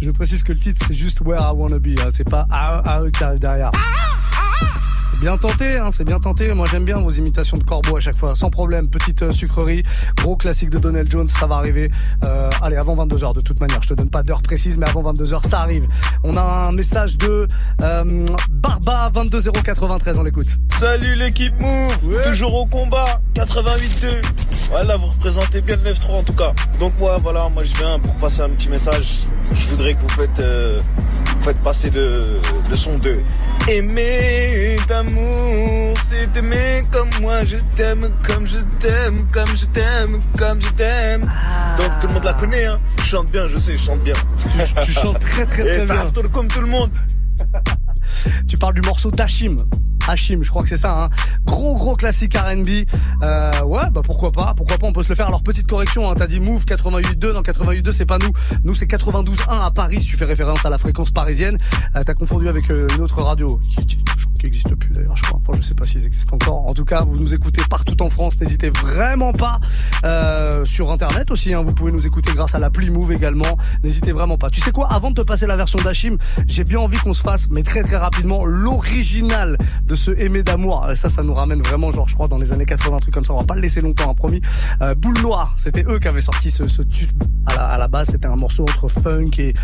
je 0.00 0.10
précise 0.10 0.42
que 0.42 0.52
le 0.52 0.58
titre, 0.58 0.84
c'est 0.88 0.94
juste 0.94 1.20
Where 1.20 1.40
I 1.40 1.54
Wanna 1.54 1.78
Be. 1.78 2.00
Hein. 2.00 2.08
C'est 2.10 2.28
pas 2.28 2.48
AE 2.50 3.12
qui 3.12 3.22
arrive 3.22 3.38
derrière. 3.38 3.70
Bien 5.20 5.36
tenté, 5.38 5.78
hein, 5.78 5.90
c'est 5.90 6.04
bien 6.04 6.18
tenté. 6.18 6.52
Moi 6.54 6.66
j'aime 6.70 6.84
bien 6.84 7.00
vos 7.00 7.10
imitations 7.10 7.56
de 7.56 7.64
corbeau 7.64 7.96
à 7.96 8.00
chaque 8.00 8.16
fois, 8.16 8.34
sans 8.34 8.50
problème. 8.50 8.88
Petite 8.90 9.22
euh, 9.22 9.30
sucrerie, 9.30 9.82
gros 10.16 10.36
classique 10.36 10.70
de 10.70 10.78
Donald 10.78 11.10
Jones, 11.10 11.28
ça 11.28 11.46
va 11.46 11.56
arriver. 11.56 11.90
Euh, 12.24 12.50
allez, 12.62 12.76
avant 12.76 12.94
22h 12.94 13.34
de 13.34 13.40
toute 13.40 13.60
manière. 13.60 13.80
Je 13.82 13.88
te 13.88 13.94
donne 13.94 14.10
pas 14.10 14.22
d'heure 14.22 14.42
précise, 14.42 14.76
mais 14.76 14.86
avant 14.88 15.12
22h, 15.12 15.46
ça 15.46 15.60
arrive. 15.60 15.86
On 16.24 16.36
a 16.36 16.42
un 16.42 16.72
message 16.72 17.16
de 17.18 17.46
euh, 17.82 18.04
Barba 18.50 19.10
22093, 19.14 20.18
on 20.18 20.22
l'écoute. 20.22 20.48
Salut 20.78 21.14
l'équipe 21.14 21.58
Move, 21.60 22.22
toujours 22.24 22.54
au 22.54 22.66
combat, 22.66 23.20
88-2. 23.34 24.22
Voilà, 24.70 24.96
vous 24.96 25.06
représentez 25.06 25.60
bien 25.60 25.76
le 25.76 25.92
9-3 25.92 26.10
en 26.10 26.22
tout 26.22 26.32
cas. 26.32 26.52
Donc 26.80 26.92
moi, 26.98 27.18
voilà, 27.22 27.48
moi 27.50 27.62
je 27.62 27.74
viens 27.76 27.98
pour 27.98 28.14
passer 28.14 28.40
un 28.40 28.50
petit 28.50 28.68
message. 28.68 29.24
Je 29.54 29.68
voudrais 29.68 29.94
que 29.94 30.00
vous 30.00 30.08
faites, 30.08 30.40
euh, 30.40 30.80
vous 31.36 31.44
faites 31.44 31.62
passer 31.62 31.90
le, 31.90 32.38
le 32.68 32.76
son 32.76 32.98
de 32.98 33.18
Aimer 33.66 34.76
d'amour, 34.88 35.94
c'est 36.02 36.30
t'aimer 36.34 36.82
comme 36.92 37.08
moi, 37.22 37.44
je 37.46 37.56
t'aime, 37.76 38.10
comme 38.22 38.46
je 38.46 38.58
t'aime, 38.78 39.16
comme 39.32 39.56
je 39.56 39.64
t'aime, 39.66 40.20
comme 40.36 40.60
je 40.60 40.68
t'aime. 40.70 41.22
Donc 41.78 41.90
tout 42.00 42.06
le 42.08 42.12
monde 42.12 42.24
la 42.24 42.34
connaît, 42.34 42.66
hein. 42.66 42.78
Je 42.98 43.04
chante 43.04 43.32
bien, 43.32 43.48
je 43.48 43.56
sais, 43.58 43.76
je 43.78 43.84
chante 43.84 44.00
bien. 44.04 44.14
Tu, 44.38 44.84
tu 44.84 44.92
chantes 44.92 45.18
très 45.18 45.46
très 45.46 45.62
très 45.62 45.76
Et 45.76 45.80
ça 45.80 45.94
bien. 45.94 46.02
retourne 46.04 46.28
comme 46.28 46.48
tout 46.48 46.60
le 46.60 46.66
monde. 46.66 46.90
Tu 48.48 48.56
parles 48.56 48.74
du 48.74 48.80
morceau 48.82 49.10
d'Hachim. 49.10 49.56
Hachim, 50.08 50.42
je 50.42 50.50
crois 50.50 50.62
que 50.62 50.68
c'est 50.68 50.76
ça, 50.76 51.04
hein. 51.04 51.08
Gros 51.44 51.74
gros 51.74 51.96
classique 51.96 52.36
R&B. 52.36 52.86
Euh, 53.22 53.62
ouais, 53.64 53.90
bah 53.90 54.02
pourquoi 54.04 54.32
pas, 54.32 54.54
pourquoi 54.56 54.78
pas, 54.78 54.86
on 54.86 54.92
peut 54.92 55.02
se 55.02 55.08
le 55.08 55.14
faire. 55.14 55.26
Alors 55.26 55.42
petite 55.42 55.66
correction, 55.66 56.10
hein, 56.10 56.14
t'as 56.16 56.26
dit 56.26 56.40
Move 56.40 56.64
88.2, 56.64 57.32
non 57.32 57.42
88.2 57.42 57.92
c'est 57.92 58.06
pas 58.06 58.18
nous. 58.18 58.30
Nous 58.64 58.74
c'est 58.74 58.86
92.1 58.86 59.66
à 59.66 59.70
Paris, 59.70 59.98
tu 59.98 60.16
fais 60.16 60.24
référence 60.24 60.64
à 60.64 60.70
la 60.70 60.78
fréquence 60.78 61.10
parisienne. 61.10 61.58
Euh, 61.96 62.02
t'as 62.04 62.14
confondu 62.14 62.48
avec 62.48 62.70
euh, 62.70 62.88
une 62.96 63.02
autre 63.02 63.22
radio 63.22 63.60
qui, 63.62 63.86
qui, 63.86 63.98
je 64.16 64.24
crois 64.24 64.34
qui 64.34 64.46
existe 64.46 64.74
plus 64.74 64.90
d'ailleurs, 64.90 65.16
je 65.16 65.22
crois. 65.22 65.40
Enfin, 65.40 65.52
je 65.56 65.62
sais 65.62 65.74
pas 65.74 65.86
s'ils 65.86 66.06
existent 66.06 66.36
encore. 66.36 66.66
En 66.66 66.74
tout 66.74 66.84
cas, 66.84 67.02
vous 67.02 67.16
nous 67.16 67.34
écoutez 67.34 67.62
partout 67.68 68.00
en 68.02 68.08
France. 68.08 68.40
N'hésitez 68.40 68.70
vraiment 68.70 69.32
pas 69.32 69.60
euh, 70.04 70.64
sur 70.64 70.90
Internet 70.90 71.30
aussi. 71.30 71.54
Hein, 71.54 71.62
vous 71.62 71.72
pouvez 71.72 71.92
nous 71.92 72.06
écouter 72.06 72.32
grâce 72.34 72.54
à 72.54 72.58
l'appli 72.58 72.90
Move 72.90 73.12
également. 73.12 73.58
N'hésitez 73.82 74.12
vraiment 74.12 74.36
pas. 74.36 74.50
Tu 74.50 74.60
sais 74.60 74.72
quoi 74.72 74.92
Avant 74.92 75.10
de 75.10 75.20
te 75.20 75.26
passer 75.26 75.46
la 75.46 75.56
version 75.56 75.78
d'Hachim, 75.80 76.16
j'ai 76.46 76.64
bien 76.64 76.80
envie 76.80 76.98
qu'on 76.98 77.14
se 77.14 77.22
fasse, 77.22 77.48
mais 77.50 77.62
très 77.62 77.82
très 77.82 77.96
rapidement, 77.96 78.44
l'original 78.44 79.56
de 79.84 79.93
ce 79.94 80.10
Aimé 80.18 80.42
d'amour. 80.42 80.86
Ça, 80.94 81.08
ça 81.08 81.22
nous 81.22 81.34
ramène 81.34 81.60
vraiment, 81.62 81.90
genre, 81.90 82.08
je 82.08 82.14
crois, 82.14 82.28
dans 82.28 82.36
les 82.36 82.52
années 82.52 82.64
80, 82.64 82.96
un 82.96 83.00
truc 83.00 83.12
comme 83.12 83.24
ça. 83.24 83.32
On 83.32 83.38
va 83.38 83.44
pas 83.44 83.54
le 83.54 83.60
laisser 83.60 83.80
longtemps, 83.80 84.10
hein, 84.10 84.14
promis. 84.14 84.40
Euh, 84.82 84.94
Boule 84.94 85.18
Noire, 85.20 85.52
c'était 85.56 85.84
eux 85.88 85.98
qui 85.98 86.08
avaient 86.08 86.20
sorti 86.20 86.50
ce, 86.50 86.82
tube. 86.82 87.10
À 87.46 87.76
la, 87.78 87.88
base, 87.88 88.08
c'était 88.08 88.26
un 88.26 88.36
morceau 88.36 88.62
entre 88.62 88.88
funk 88.88 89.30
et, 89.38 89.54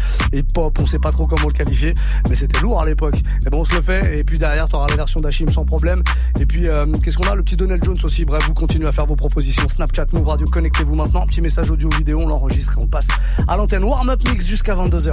pop. 0.55 0.79
On 0.81 0.87
sait 0.87 0.99
pas 0.99 1.12
trop 1.12 1.27
comment 1.27 1.47
le 1.47 1.53
qualifier, 1.53 1.95
mais 2.29 2.35
c'était 2.35 2.61
lourd 2.61 2.81
à 2.81 2.85
l'époque. 2.85 3.16
Et 3.47 3.51
bon, 3.51 3.61
on 3.61 3.64
se 3.64 3.75
le 3.75 3.81
fait. 3.81 4.19
Et 4.19 4.25
puis 4.25 4.38
derrière, 4.38 4.69
t'auras 4.69 4.88
la 4.88 4.97
version 4.97 5.21
d'Hachim 5.21 5.49
sans 5.51 5.64
problème. 5.64 6.03
Et 6.38 6.47
puis, 6.47 6.69
euh, 6.69 6.87
qu'est-ce 7.03 7.16
qu'on 7.16 7.29
a? 7.29 7.35
Le 7.35 7.43
petit 7.43 7.57
Donald 7.57 7.83
Jones 7.85 7.99
aussi. 8.03 8.25
Bref, 8.25 8.45
vous 8.47 8.55
continuez 8.55 8.88
à 8.88 8.93
faire 8.93 9.07
vos 9.07 9.16
propositions. 9.16 9.69
Snapchat, 9.69 10.07
Move 10.12 10.29
Radio, 10.29 10.47
connectez-vous 10.51 10.95
maintenant. 10.95 11.27
Petit 11.27 11.40
message 11.40 11.71
audio, 11.71 11.88
vidéo, 11.97 12.19
on 12.23 12.29
l'enregistre 12.29 12.77
et 12.79 12.85
on 12.85 12.88
passe 12.88 13.09
à 13.49 13.57
l'antenne. 13.57 13.85
Warm 13.85 14.11
Up 14.11 14.21
Mix 14.29 14.47
jusqu'à 14.47 14.75
22h. 14.75 15.12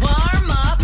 Warm 0.00 0.50
up. 0.50 0.83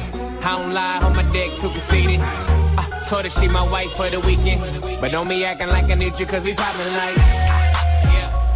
I 0.43 0.57
don't 0.57 0.73
lie, 0.73 0.99
on 0.99 1.15
my 1.15 1.23
dick 1.31 1.55
too 1.57 1.69
conceited. 1.69 2.19
I 2.19 3.03
told 3.07 3.23
her 3.25 3.29
she 3.29 3.47
my 3.47 3.67
wife 3.69 3.91
for 3.91 4.09
the 4.09 4.19
weekend. 4.19 4.81
But 4.99 5.11
don't 5.11 5.29
be 5.29 5.45
acting 5.45 5.67
like 5.67 5.85
I 5.85 5.95
need 5.95 6.19
you, 6.19 6.25
cause 6.25 6.43
we 6.43 6.53
poppin' 6.53 6.93
like. 6.95 7.17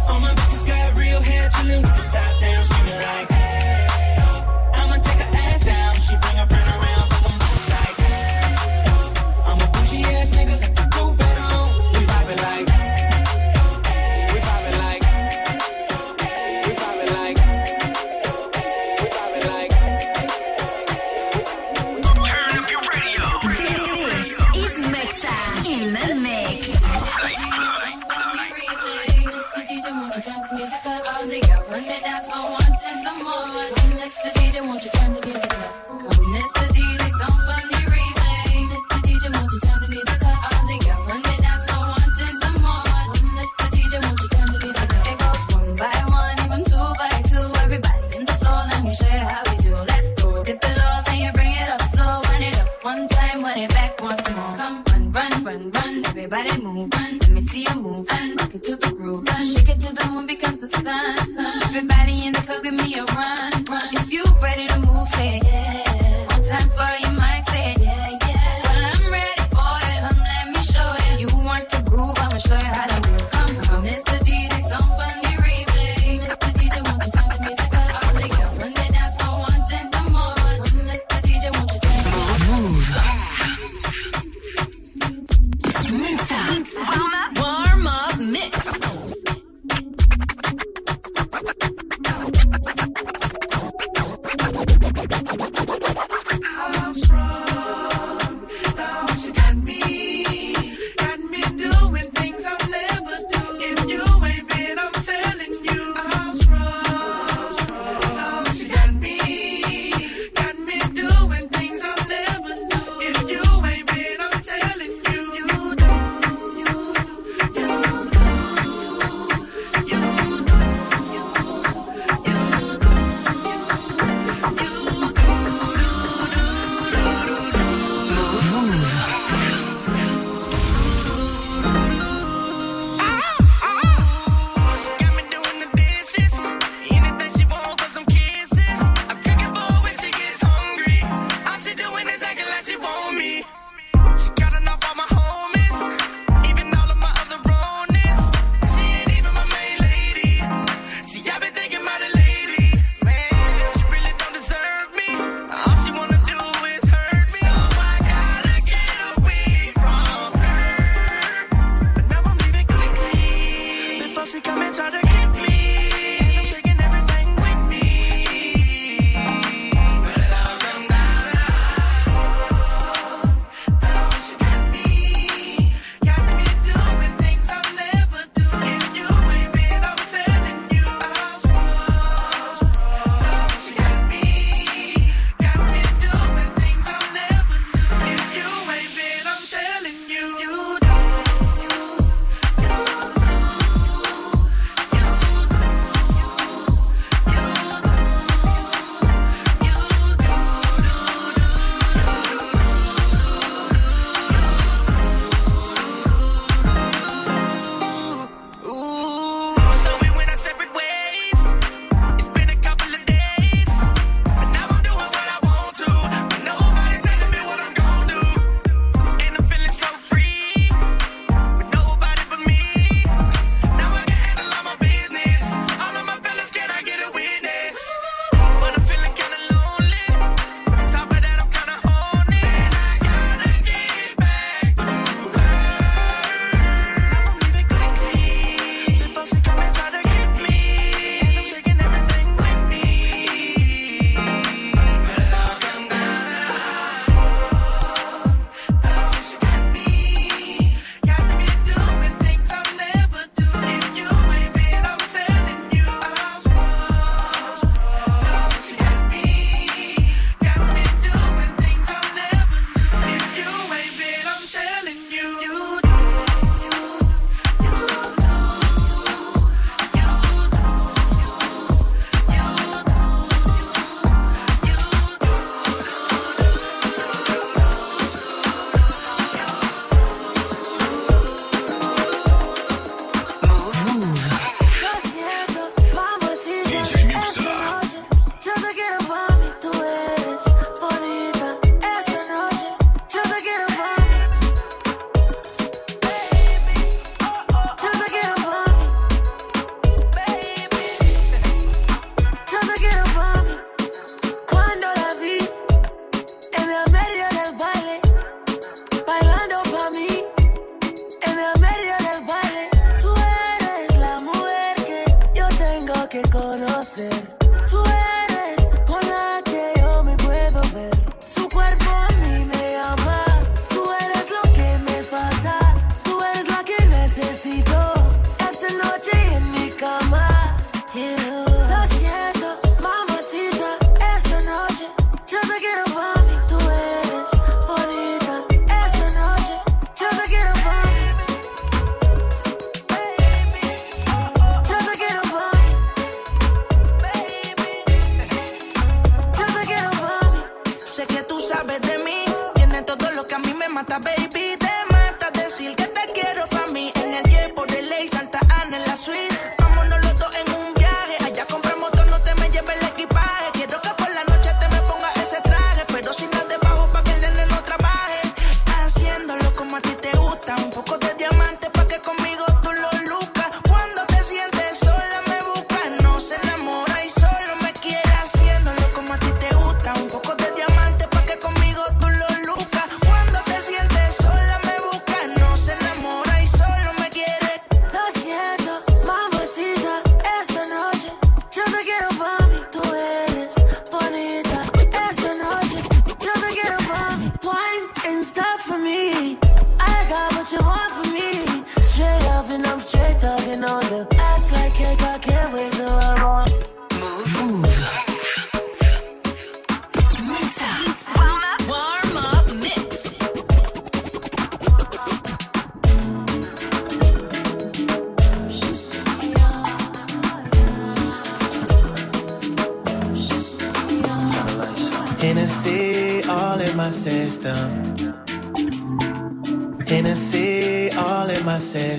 All 0.08 0.20
my 0.20 0.32
bitches 0.34 0.66
got 0.66 0.94
real 0.96 1.20
hair, 1.20 1.48
chillin' 1.50 1.82
with 1.82 1.96
the 1.96 2.08
top 2.08 2.35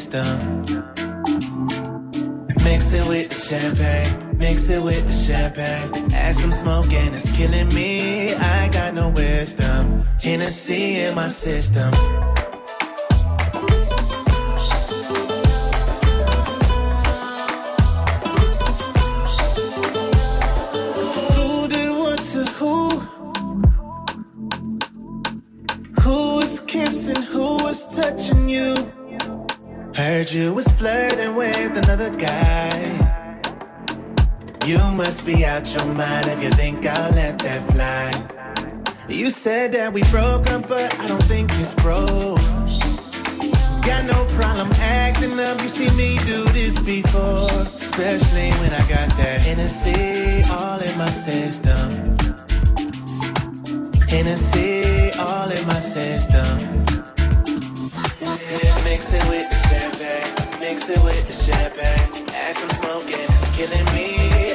system. 0.07 0.61
Mix 2.63 2.93
it 2.93 3.07
with 3.07 3.29
the 3.29 3.35
champagne, 3.35 4.37
mix 4.37 4.69
it 4.69 4.81
with 4.81 5.05
the 5.05 5.13
champagne. 5.13 6.13
Add 6.13 6.35
some 6.35 6.51
smoke 6.51 6.91
and 6.93 7.15
it's 7.15 7.29
killing 7.31 7.69
me. 7.73 8.33
I 8.33 8.69
got 8.69 8.93
no 8.93 9.09
wisdom. 9.09 10.05
Hennessy 10.21 11.01
in 11.01 11.15
my 11.15 11.29
system. 11.29 11.93
Must 35.07 35.25
be 35.25 35.45
out 35.45 35.73
your 35.73 35.85
mind 35.85 36.27
if 36.27 36.43
you 36.43 36.49
think 36.49 36.85
I'll 36.85 37.13
let 37.13 37.39
that 37.39 37.61
fly. 37.71 38.11
You 39.07 39.29
said 39.29 39.71
that 39.71 39.93
we 39.93 40.03
broke 40.11 40.51
up, 40.51 40.67
but 40.67 40.93
I 40.99 41.07
don't 41.07 41.23
think 41.23 41.49
it's 41.53 41.73
broke. 41.75 42.41
Got 43.87 44.03
no 44.03 44.19
problem 44.35 44.69
acting 44.73 45.39
up. 45.39 45.61
You 45.61 45.69
see 45.69 45.89
me 45.91 46.19
do 46.25 46.43
this 46.49 46.77
before, 46.79 47.47
especially 47.73 48.49
when 48.59 48.73
I 48.73 48.83
got 48.95 49.07
that 49.15 49.39
Hennessy 49.47 50.43
all 50.51 50.81
in 50.81 50.97
my 50.97 51.11
system. 51.27 51.89
Hennessy 54.09 55.11
all 55.17 55.49
in 55.49 55.65
my 55.67 55.79
system. 55.79 56.57
Yeah, 58.19 58.75
mix 58.83 59.13
it 59.13 59.23
with 59.31 59.47
the 59.51 59.59
champagne, 59.69 60.59
mix 60.59 60.89
it 60.89 61.01
with 61.01 61.25
the 61.29 61.37
champagne. 61.47 62.27
Add 62.35 62.55
some 62.55 62.69
smoke 62.71 63.05
and 63.05 63.33
it's 63.35 63.47
killing 63.55 63.85
me. 63.95 64.46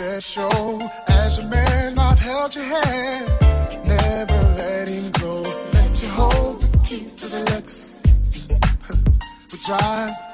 Special? 0.00 0.80
As 1.08 1.38
a 1.38 1.46
man, 1.48 1.98
I've 1.98 2.18
held 2.18 2.54
your 2.54 2.64
hand, 2.64 3.26
never 3.84 4.40
letting 4.56 5.10
go. 5.12 5.42
Let 5.74 6.02
you 6.02 6.08
hold 6.08 6.62
the 6.62 6.78
keys 6.86 7.14
to 7.16 7.26
the 7.26 7.42
Lexus, 7.50 8.48
which 9.52 9.68
I 9.68 10.29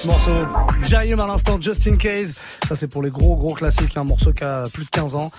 ce 0.00 0.06
morceau. 0.06 0.30
Jaim 0.84 1.18
à 1.18 1.26
l'instant, 1.26 1.60
Just 1.60 1.86
in 1.86 1.96
Case. 1.96 2.34
Ça, 2.66 2.74
c'est 2.74 2.88
pour 2.88 3.02
les 3.02 3.10
gros, 3.10 3.36
gros 3.36 3.52
classiques. 3.52 3.96
Un 3.98 4.04
morceau 4.04 4.32
qui 4.32 4.44
a 4.44 4.64
plus 4.72 4.84
de 4.84 4.90
15 4.90 5.14
ans. 5.14 5.30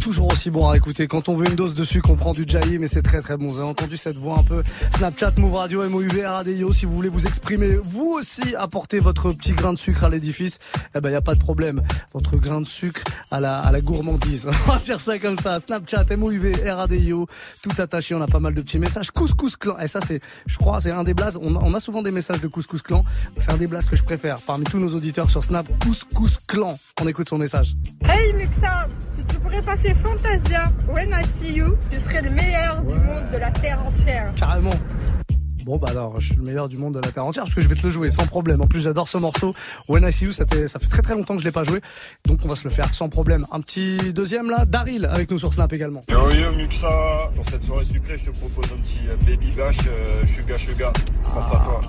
Toujours 0.00 0.32
aussi 0.32 0.50
bon 0.50 0.68
à 0.68 0.76
écouter. 0.76 1.06
Quand 1.06 1.28
on 1.28 1.34
veut 1.34 1.46
une 1.46 1.56
dose 1.56 1.74
de 1.74 1.84
sucre, 1.84 2.10
on 2.10 2.16
prend 2.16 2.32
du 2.32 2.44
Jaim 2.46 2.78
mais 2.80 2.88
c'est 2.88 3.02
très, 3.02 3.20
très 3.20 3.36
bon. 3.36 3.48
Vous 3.48 3.58
avez 3.58 3.68
entendu 3.68 3.98
cette 3.98 4.16
voix 4.16 4.38
un 4.38 4.42
peu 4.42 4.62
Snapchat, 4.96 5.32
Move 5.36 5.54
Radio, 5.54 5.86
MOUV, 5.88 6.24
RADIO. 6.24 6.72
Si 6.72 6.86
vous 6.86 6.94
voulez 6.94 7.10
vous 7.10 7.26
exprimer, 7.26 7.76
vous 7.82 8.16
aussi 8.18 8.54
apporter 8.56 8.98
votre 8.98 9.30
petit 9.32 9.52
grain 9.52 9.74
de 9.74 9.78
sucre 9.78 10.04
à 10.04 10.08
l'édifice, 10.08 10.58
eh 10.94 11.00
ben, 11.00 11.10
y 11.10 11.14
a 11.14 11.20
pas 11.20 11.34
de 11.34 11.40
problème. 11.40 11.82
Votre 12.14 12.36
grain 12.36 12.62
de 12.62 12.66
sucre 12.66 13.02
à 13.30 13.40
la, 13.40 13.60
à 13.60 13.70
la 13.72 13.80
gourmandise. 13.82 14.48
On 14.66 14.72
va 14.72 14.78
dire 14.78 15.00
ça 15.00 15.18
comme 15.18 15.36
ça. 15.36 15.60
Snapchat, 15.60 16.06
MOUV, 16.16 16.52
RADIO. 16.66 17.26
Tout 17.62 17.82
attaché. 17.82 18.14
On 18.14 18.22
a 18.22 18.26
pas 18.26 18.40
mal 18.40 18.54
de 18.54 18.62
petits 18.62 18.78
messages. 18.78 19.10
Couscous 19.10 19.56
clan. 19.56 19.78
Et 19.80 19.88
ça, 19.88 20.00
c'est, 20.00 20.20
je 20.46 20.56
crois, 20.56 20.80
c'est 20.80 20.92
un 20.92 21.04
des 21.04 21.14
blazes. 21.14 21.38
On 21.40 21.74
a 21.74 21.80
souvent 21.80 22.00
des 22.00 22.10
messages 22.10 22.40
de 22.40 22.48
Couscous 22.48 22.80
clan. 22.80 23.04
C'est 23.38 23.52
un 23.52 23.58
des 23.58 23.66
blazes 23.66 23.86
que 23.86 23.96
je 23.96 24.02
préfère 24.02 24.38
parmi 24.40 24.64
tous 24.64 24.78
nos 24.78 24.94
auditeurs 24.94 25.28
sur 25.28 25.44
Snap. 25.44 25.66
Couscous 25.84 26.38
clan. 26.46 26.78
On 27.02 27.06
écoute 27.06 27.28
son 27.28 27.38
message. 27.38 27.74
Hey 28.04 28.32
Muxa, 28.32 28.88
si 29.12 29.24
tu 29.24 29.36
pourrais 29.36 29.62
passer 29.62 29.89
Fantasia, 29.94 30.72
When 30.88 31.12
I 31.12 31.22
See 31.24 31.54
You, 31.54 31.76
tu 31.90 31.98
serais 31.98 32.22
le 32.22 32.30
meilleur 32.30 32.82
du 32.82 32.94
monde 32.94 33.30
de 33.32 33.38
la 33.38 33.50
terre 33.50 33.80
entière. 33.86 34.32
Carrément. 34.36 34.70
Bon 35.64 35.76
bah 35.76 35.88
alors, 35.90 36.20
je 36.20 36.26
suis 36.26 36.36
le 36.36 36.42
meilleur 36.42 36.68
du 36.68 36.76
monde 36.76 36.94
de 36.94 37.00
la 37.00 37.12
terre 37.12 37.24
entière 37.24 37.44
parce 37.44 37.54
que 37.54 37.60
je 37.60 37.68
vais 37.68 37.74
te 37.74 37.82
le 37.82 37.90
jouer 37.90 38.10
sans 38.10 38.26
problème. 38.26 38.60
En 38.60 38.66
plus, 38.66 38.80
j'adore 38.80 39.08
ce 39.08 39.18
morceau. 39.18 39.54
When 39.88 40.06
I 40.06 40.12
See 40.12 40.24
You, 40.24 40.32
ça 40.32 40.46
fait, 40.46 40.68
ça 40.68 40.78
fait 40.78 40.88
très 40.88 41.02
très 41.02 41.14
longtemps 41.14 41.34
que 41.34 41.40
je 41.40 41.46
l'ai 41.46 41.52
pas 41.52 41.64
joué, 41.64 41.80
donc 42.26 42.40
on 42.44 42.48
va 42.48 42.54
se 42.54 42.64
le 42.64 42.70
faire 42.70 42.92
sans 42.94 43.08
problème. 43.08 43.46
Un 43.52 43.60
petit 43.60 44.12
deuxième 44.12 44.50
là, 44.50 44.64
Daryl 44.64 45.06
avec 45.06 45.30
nous 45.30 45.38
sur 45.38 45.52
Snap 45.52 45.72
également. 45.72 46.00
Yo 46.08 46.30
yo 46.30 46.52
Muxa, 46.52 46.88
pour 47.34 47.44
cette 47.44 47.62
soirée 47.62 47.84
sucrée, 47.84 48.18
je 48.18 48.30
te 48.30 48.36
propose 48.36 48.64
un 48.72 48.80
petit 48.80 49.08
euh, 49.08 49.16
Baby 49.26 49.50
Bash 49.56 49.78
euh, 49.86 50.26
Suga 50.26 50.58
Suga. 50.58 50.92
Pense 51.34 51.46
à 51.46 51.64
toi. 51.64 51.80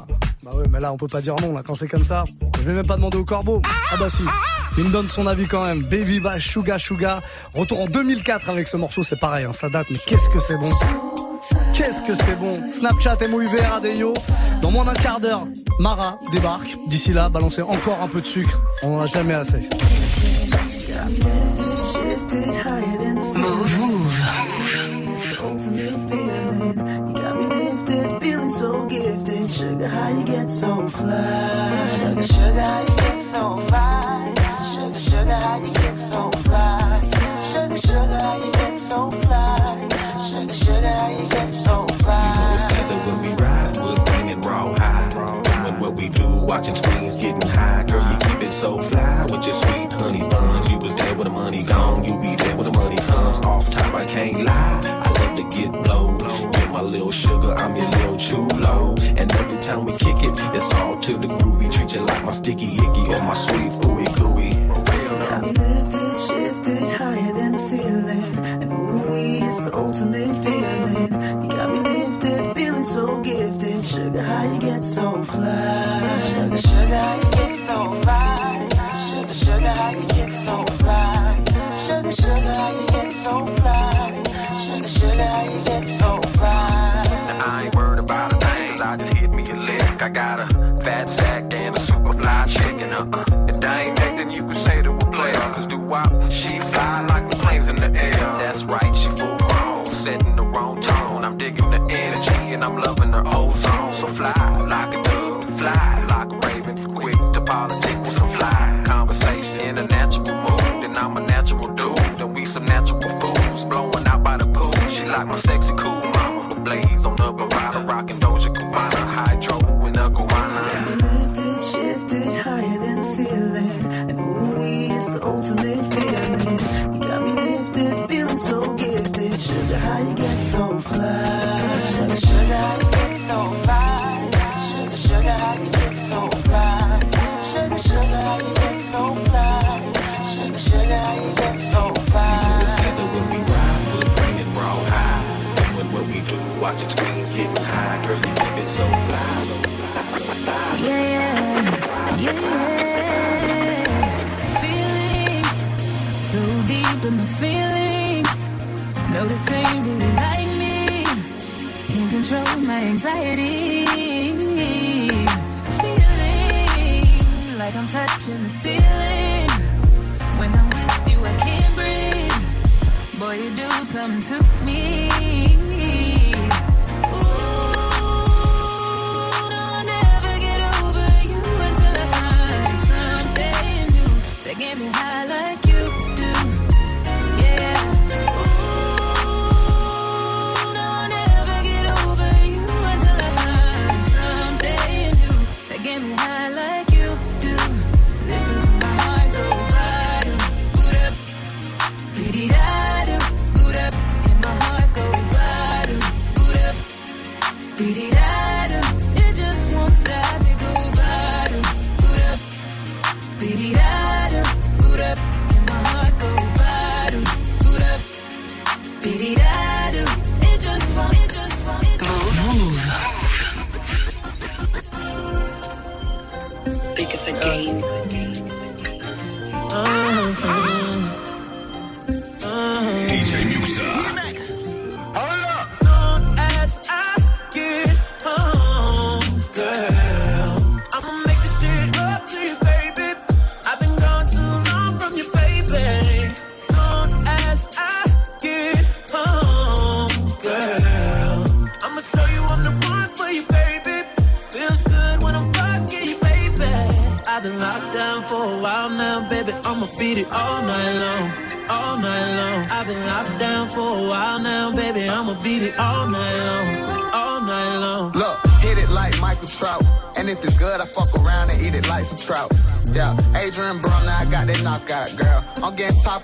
Bah 0.44 0.52
ouais, 0.56 0.66
mais 0.72 0.80
là 0.80 0.92
on 0.92 0.98
peut 0.98 1.08
pas 1.08 1.22
dire 1.22 1.36
non 1.42 1.54
là 1.54 1.62
quand 1.66 1.76
c'est 1.76 1.88
comme 1.88 2.04
ça. 2.04 2.24
Je 2.58 2.64
vais 2.64 2.74
même 2.74 2.88
pas 2.88 2.96
demander 2.96 3.18
au 3.18 3.26
corbeau. 3.26 3.62
Ah 3.92 3.98
bah 3.98 4.10
si. 4.10 4.24
Il 4.78 4.86
me 4.86 4.90
donne 4.90 5.10
son 5.10 5.28
avis 5.28 5.48
quand 5.48 5.66
même. 5.66 5.84
Baby 5.84 6.20
Bash 6.20 6.50
Suga 6.50 6.78
Suga. 6.78 7.22
Retour 7.54 7.82
en 7.82 7.86
2004 7.88 8.50
avec 8.50 8.68
ce 8.68 8.78
morceau, 8.78 9.04
c'est 9.04 9.20
pareil, 9.20 9.46
hein, 9.46 9.54
ça 9.54 9.70
date, 9.70 9.88
mais 9.92 10.00
qu'est-ce 10.06 10.30
que 10.30 10.40
c'est 10.40 10.58
bon. 10.58 10.72
Qu'est-ce 11.74 12.02
que 12.02 12.14
c'est 12.14 12.36
bon 12.40 12.60
Snapchat, 12.72 13.18
MOUV, 13.30 13.60
Radeyo. 13.70 14.14
Dans 14.62 14.72
moins 14.72 14.84
d'un 14.86 14.94
quart 14.94 15.20
d'heure, 15.20 15.46
Mara 15.80 16.20
débarque. 16.34 16.78
D'ici 16.88 17.14
là, 17.14 17.30
balancez 17.30 17.62
encore 17.62 18.00
un 18.02 18.08
peu 18.08 18.22
de 18.22 18.28
sucre. 18.28 18.62
On 18.84 18.98
en 18.98 19.02
a 19.02 19.08
jamais 19.08 19.34
assez. 19.34 19.68
Move, 23.38 23.80
move. 23.80 24.22
It's 25.14 25.26
the 25.26 25.44
ultimate 25.44 26.00
feeling. 26.10 26.78
You 27.08 27.14
got 27.14 27.36
me 27.36 27.48
lifted, 27.48 28.22
feeling 28.22 28.50
so 28.50 28.86
gifted. 28.86 29.50
Sugar, 29.50 29.88
how 29.88 30.10
you 30.10 30.24
get 30.24 30.50
so 30.50 30.88
fly? 30.90 31.88
Sugar, 31.96 32.24
sugar, 32.24 32.62
how 32.62 32.82
you 32.82 32.96
get 32.98 33.22
so 33.22 33.58
fly? 33.68 34.34
Sugar, 34.74 35.00
sugar, 35.00 35.34
how 35.34 35.58
you 35.58 35.74
get 35.74 35.98
so 35.98 36.30
fly? 36.44 37.02
Sugar, 37.52 37.78
sugar, 37.78 38.20
how 38.20 38.38
you 38.38 38.52
get 38.54 38.78
so 38.78 39.12
fly? 39.12 39.88
Sugar, 40.28 40.54
sugar, 40.54 40.88
how 40.88 41.10
you 41.10 41.21
so 41.52 41.86
fly? 41.86 42.34
You 42.34 42.42
know 42.42 42.54
it's 42.56 42.66
together 42.66 42.96
when 43.06 43.22
we 43.22 43.30
ride, 43.42 43.78
we're 43.78 44.04
bringing 44.06 44.42
raw 44.42 44.74
high. 44.78 45.10
Doing 45.10 45.80
what 45.80 45.94
we 45.96 46.10
do, 46.10 46.28
watching 46.28 46.76
screens, 46.76 47.16
getting 47.16 47.50
high. 47.50 47.84
Girl, 47.84 48.04
you 48.10 48.18
keep 48.20 48.48
it 48.48 48.52
so 48.52 48.80
fly 48.80 49.26
with 49.30 49.46
your 49.46 49.56
sweet 49.56 49.92
honey 49.94 50.28
buns. 50.30 50.70
You 50.70 50.78
was 50.78 50.96
there 50.96 51.16
when 51.16 51.26
the 51.26 51.34
money 51.34 51.64
gone, 51.64 52.04
you 52.04 52.18
be 52.20 52.36
there 52.36 52.56
when 52.56 52.72
the 52.72 52.78
money 52.78 52.98
comes. 52.98 53.40
Off 53.42 53.70
top, 53.70 53.94
I 53.94 54.06
can't 54.06 54.44
lie. 54.44 54.82
I 54.86 55.12
love 55.20 55.38
to 55.38 55.58
get 55.58 55.72
blow. 55.84 56.18
You're 56.22 56.70
my 56.70 56.82
little 56.82 57.12
sugar, 57.12 57.54
I'm 57.54 57.76
your 57.76 57.90
little 57.90 58.18
chulo. 58.18 58.96
And 59.18 59.32
every 59.32 59.60
time 59.60 59.86
we 59.86 59.92
kick 59.94 60.24
it, 60.24 60.40
it's 60.56 60.74
all 60.76 61.00
to 61.00 61.18
the 61.18 61.28
groovy. 61.28 61.72
Treat 61.72 61.94
you 61.94 62.02
like 62.02 62.24
my 62.24 62.32
sticky 62.32 62.74
icky 62.76 63.14
or 63.14 63.24
my 63.24 63.34
sweet 63.34 63.72
ooey 63.84 64.08
gooey. 64.16 64.52
Me 65.42 65.52
lifted, 65.54 66.20
shifted 66.20 66.92
higher 66.92 67.34
than 67.34 67.52
the 67.54 67.58
ceiling. 67.58 68.71
Ooh, 69.12 69.46
it's 69.46 69.60
the 69.60 69.76
ultimate 69.76 70.34
feeling. 70.44 71.44
You 71.44 71.50
got 71.50 71.70
me 71.70 71.80
lifted, 71.82 72.56
feeling 72.56 72.84
so 72.84 73.20
gifted. 73.22 73.84
Sugar, 73.84 74.22
how 74.22 74.54
you 74.54 74.60
get 74.60 74.86
so 74.86 75.24
fly? 75.24 76.20
Sugar, 76.30 76.58
sugar, 76.58 76.98
how 76.98 77.16
you 77.18 77.32
get 77.32 77.56
so 77.56 77.94
fly? 78.04 78.70
Sugar, 79.10 79.34
sugar, 79.34 79.68
how 79.68 79.92
you 79.92 80.08
get 80.16 80.32
so 80.32 80.64
fly? 80.80 81.44
Sugar, 81.76 82.12
sugar, 82.12 82.54
how 82.56 82.80
you 82.80 82.88
get 82.88 83.12
so 83.12 83.46
fly? 83.48 84.24
Sugar, 84.64 84.88
sugar, 84.88 85.24
how 85.24 85.44
you 85.44 85.66
get 85.66 85.88
so 85.88 86.22
fly? 86.38 87.04
Now 87.28 87.46
I 87.46 87.64
ain't 87.66 87.76
worried 87.76 88.00
about 88.00 88.32
a 88.32 88.36
thing, 88.38 88.72
cause 88.72 88.82
I 88.82 88.98
just 88.98 89.14
hit 89.14 89.30
me 89.30 89.44
a 89.44 89.56
lick. 89.56 90.02
I 90.02 90.10
got 90.10 90.40
a 90.40 90.48
fat 90.84 91.10
sack 91.10 91.60
and 91.60 91.78
a 91.78 91.80
super 91.82 92.14
fly 92.14 92.46
chicken. 92.46 92.94
Uh 92.94 93.10
uh. 93.12 93.46
If 93.50 93.60
that 93.60 93.88
ain't 93.88 94.00
nothing 94.00 94.32
you 94.32 94.44
can 94.44 94.56
say 94.56 94.82
to 94.82 94.92
a 94.92 95.12
player, 95.12 95.34
cause 95.34 95.68
do 95.68 95.78
wop, 95.78 96.32
she 96.32 96.60
fly 96.60 97.06
fly 104.22 104.61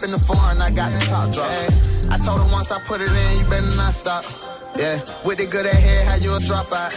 in 0.08 0.12
the 0.12 0.20
foreign, 0.26 0.62
I 0.62 0.70
got 0.70 0.93
the 0.93 0.99
top 1.05 1.34
drop. 1.34 1.51
I 2.10 2.18
told 2.18 2.39
her 2.39 2.49
once 2.51 2.72
I 2.72 2.80
put 2.80 3.01
it 3.01 3.12
in, 3.12 3.39
you 3.39 3.45
better 3.49 3.76
not 3.76 3.93
stop. 3.93 4.24
Yeah, 4.78 5.03
with 5.26 5.38
the 5.38 5.45
good 5.45 5.66
at 5.66 5.76
head, 5.76 6.08
how 6.08 6.16
you 6.16 6.34
a 6.34 6.39
drop 6.39 6.72
out. 6.72 6.93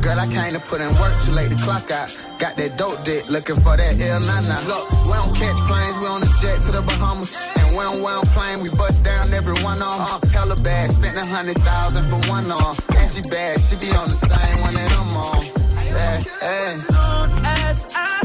Girl, 0.00 0.18
I 0.18 0.26
to 0.52 0.60
put 0.60 0.80
in 0.80 0.88
work 0.96 1.14
too 1.20 1.32
late 1.32 1.50
to 1.50 1.56
clock 1.56 1.90
out. 1.90 2.08
Got 2.38 2.56
that 2.56 2.76
dope 2.78 3.04
dick, 3.04 3.28
looking 3.28 3.56
for 3.56 3.76
that 3.76 4.00
L 4.00 4.20
nana. 4.20 4.60
Look, 4.66 4.84
we 5.04 5.12
don't 5.12 5.34
catch 5.36 5.58
planes, 5.68 5.98
we 5.98 6.06
on 6.06 6.20
the 6.20 6.32
jet 6.40 6.62
to 6.62 6.72
the 6.72 6.82
Bahamas. 6.82 7.36
And 7.60 7.76
don't, 7.76 7.96
we 8.00 8.08
don't 8.08 8.28
plane, 8.32 8.58
we 8.62 8.68
bust 8.76 9.04
down 9.04 9.32
every 9.34 9.56
one 9.62 9.82
on. 9.82 9.92
Uh, 9.92 10.20
hella 10.32 10.56
bad, 10.56 10.92
spent 10.92 11.16
a 11.18 11.28
hundred 11.28 11.58
thousand 11.58 12.08
for 12.08 12.20
one 12.30 12.50
on. 12.50 12.76
And 12.96 13.10
she 13.10 13.20
bad, 13.28 13.60
she 13.60 13.76
be 13.76 13.90
on 13.92 14.08
the 14.08 14.16
same 14.16 14.62
one 14.62 14.74
that 14.74 14.92
I'm 14.92 15.16
on. 15.16 15.44
Yeah, 15.90 16.22
yeah. 16.40 16.80
Soon 16.80 17.44
as 17.44 17.94
I 17.94 18.15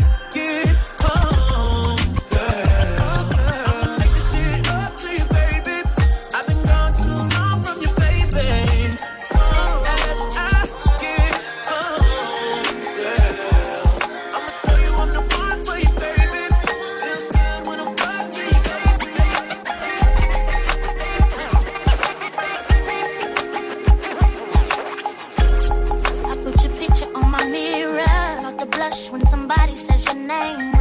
blush 28.81 29.11
when 29.11 29.23
somebody 29.27 29.75
says 29.75 30.05
your 30.05 30.15
name. 30.15 30.73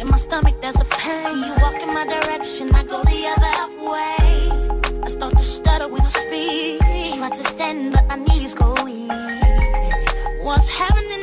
In 0.00 0.06
my 0.08 0.16
stomach, 0.16 0.56
there's 0.60 0.80
a 0.80 0.84
pain. 0.84 1.24
See 1.24 1.46
You 1.46 1.54
walk 1.64 1.78
in 1.82 1.90
my 1.98 2.06
direction, 2.14 2.66
I 2.80 2.82
go 2.84 3.02
the 3.12 3.20
other 3.34 3.56
way. 3.90 4.20
I 5.04 5.08
start 5.08 5.36
to 5.36 5.42
stutter 5.42 5.88
when 5.88 6.02
I 6.02 6.12
speak. 6.24 6.78
Try 7.18 7.30
to 7.40 7.44
stand, 7.54 7.92
but 7.94 8.04
my 8.10 8.16
knees 8.26 8.54
go 8.54 8.68
weak. 8.84 9.10
What's 10.46 10.68
happening 10.80 11.21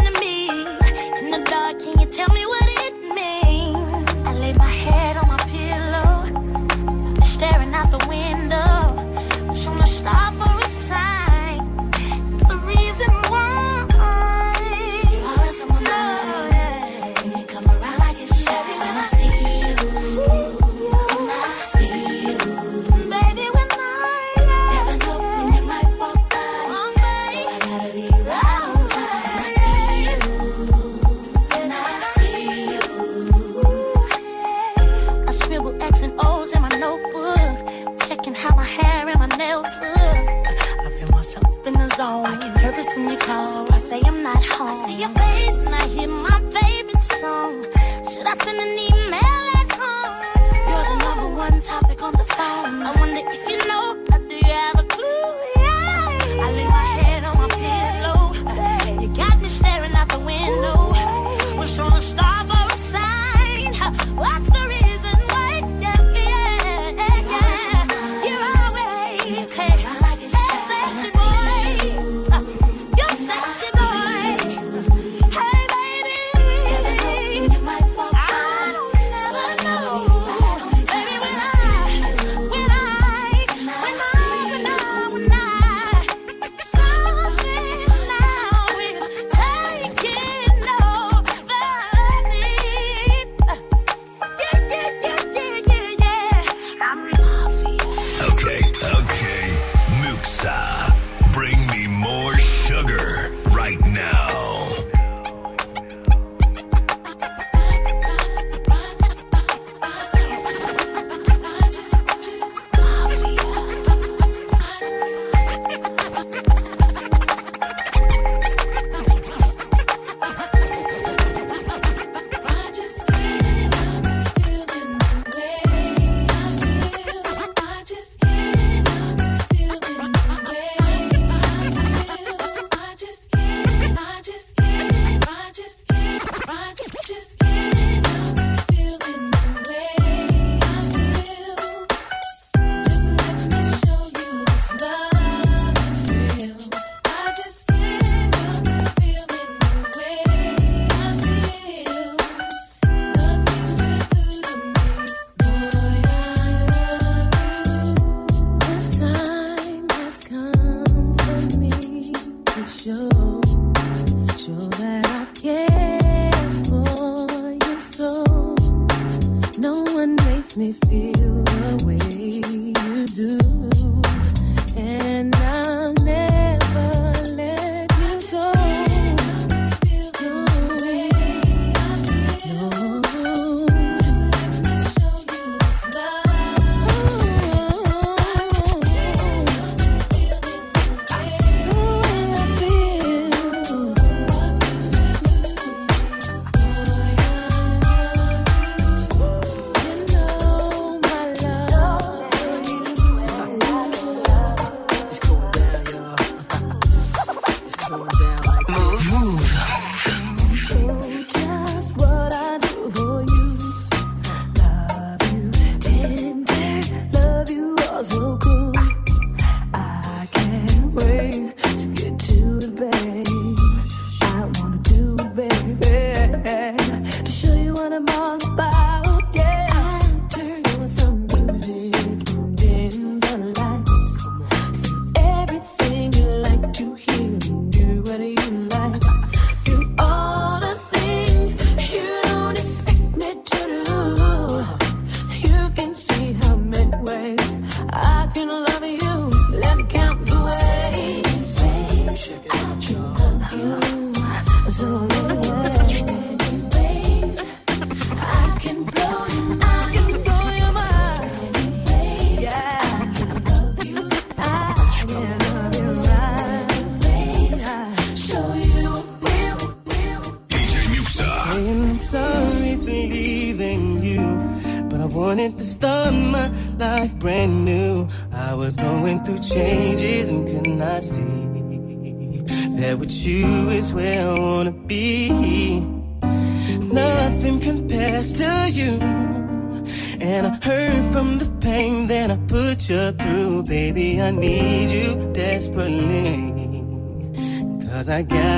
I 298.20 298.24
gotta 298.24 298.49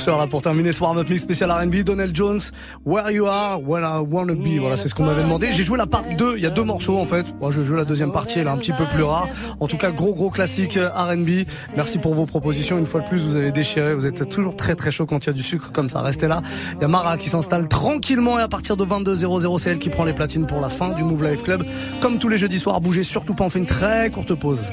douceur 0.00 0.26
pour 0.28 0.40
terminer 0.40 0.72
ce 0.72 0.80
warm-up 0.80 1.10
mix 1.10 1.20
spécial 1.20 1.50
R&B. 1.50 1.82
Donald 1.84 2.16
Jones, 2.16 2.40
Where 2.86 3.10
You 3.10 3.26
Are, 3.26 3.60
Where 3.60 3.84
I 3.84 4.02
Wanna 4.08 4.32
Be. 4.32 4.58
Voilà, 4.58 4.78
c'est 4.78 4.88
ce 4.88 4.94
qu'on 4.94 5.04
m'avait 5.04 5.22
demandé. 5.22 5.48
J'ai 5.52 5.62
joué 5.62 5.76
la 5.76 5.86
part 5.86 6.04
2. 6.16 6.38
Il 6.38 6.42
y 6.42 6.46
a 6.46 6.50
deux 6.50 6.64
morceaux 6.64 6.98
en 6.98 7.04
fait. 7.04 7.26
Moi, 7.38 7.50
je 7.54 7.62
joue 7.62 7.74
la 7.74 7.84
deuxième 7.84 8.10
partie. 8.10 8.38
Elle 8.38 8.46
est 8.46 8.50
un 8.50 8.56
petit 8.56 8.72
peu 8.72 8.84
plus 8.84 9.02
rare. 9.02 9.28
En 9.58 9.66
tout 9.66 9.76
cas, 9.76 9.90
gros, 9.90 10.14
gros 10.14 10.30
classique 10.30 10.78
R&B. 10.78 11.44
Merci 11.76 11.98
pour 11.98 12.14
vos 12.14 12.24
propositions. 12.24 12.78
Une 12.78 12.86
fois 12.86 13.02
de 13.02 13.08
plus, 13.08 13.26
vous 13.26 13.36
avez 13.36 13.52
déchiré. 13.52 13.94
Vous 13.94 14.06
êtes 14.06 14.26
toujours 14.30 14.56
très, 14.56 14.74
très 14.74 14.90
chaud 14.90 15.04
quand 15.04 15.22
il 15.22 15.26
y 15.26 15.30
a 15.30 15.34
du 15.34 15.42
sucre 15.42 15.70
comme 15.70 15.90
ça. 15.90 16.00
Restez 16.00 16.28
là. 16.28 16.40
Il 16.76 16.80
y 16.80 16.84
a 16.84 16.88
Mara 16.88 17.18
qui 17.18 17.28
s'installe 17.28 17.68
tranquillement 17.68 18.38
et 18.38 18.42
à 18.42 18.48
partir 18.48 18.78
de 18.78 18.86
22h00, 18.86 19.58
c'est 19.58 19.70
elle 19.72 19.78
qui 19.78 19.90
prend 19.90 20.04
les 20.04 20.14
platines 20.14 20.46
pour 20.46 20.62
la 20.62 20.70
fin 20.70 20.94
du 20.94 21.04
Move 21.04 21.28
Life 21.28 21.42
Club. 21.42 21.62
Comme 22.00 22.18
tous 22.18 22.30
les 22.30 22.38
jeudis 22.38 22.58
soirs, 22.58 22.80
bougez 22.80 23.02
surtout 23.02 23.34
pas. 23.34 23.44
On 23.44 23.50
fait 23.50 23.58
une 23.58 23.66
très 23.66 24.08
courte 24.08 24.34
pause. 24.34 24.72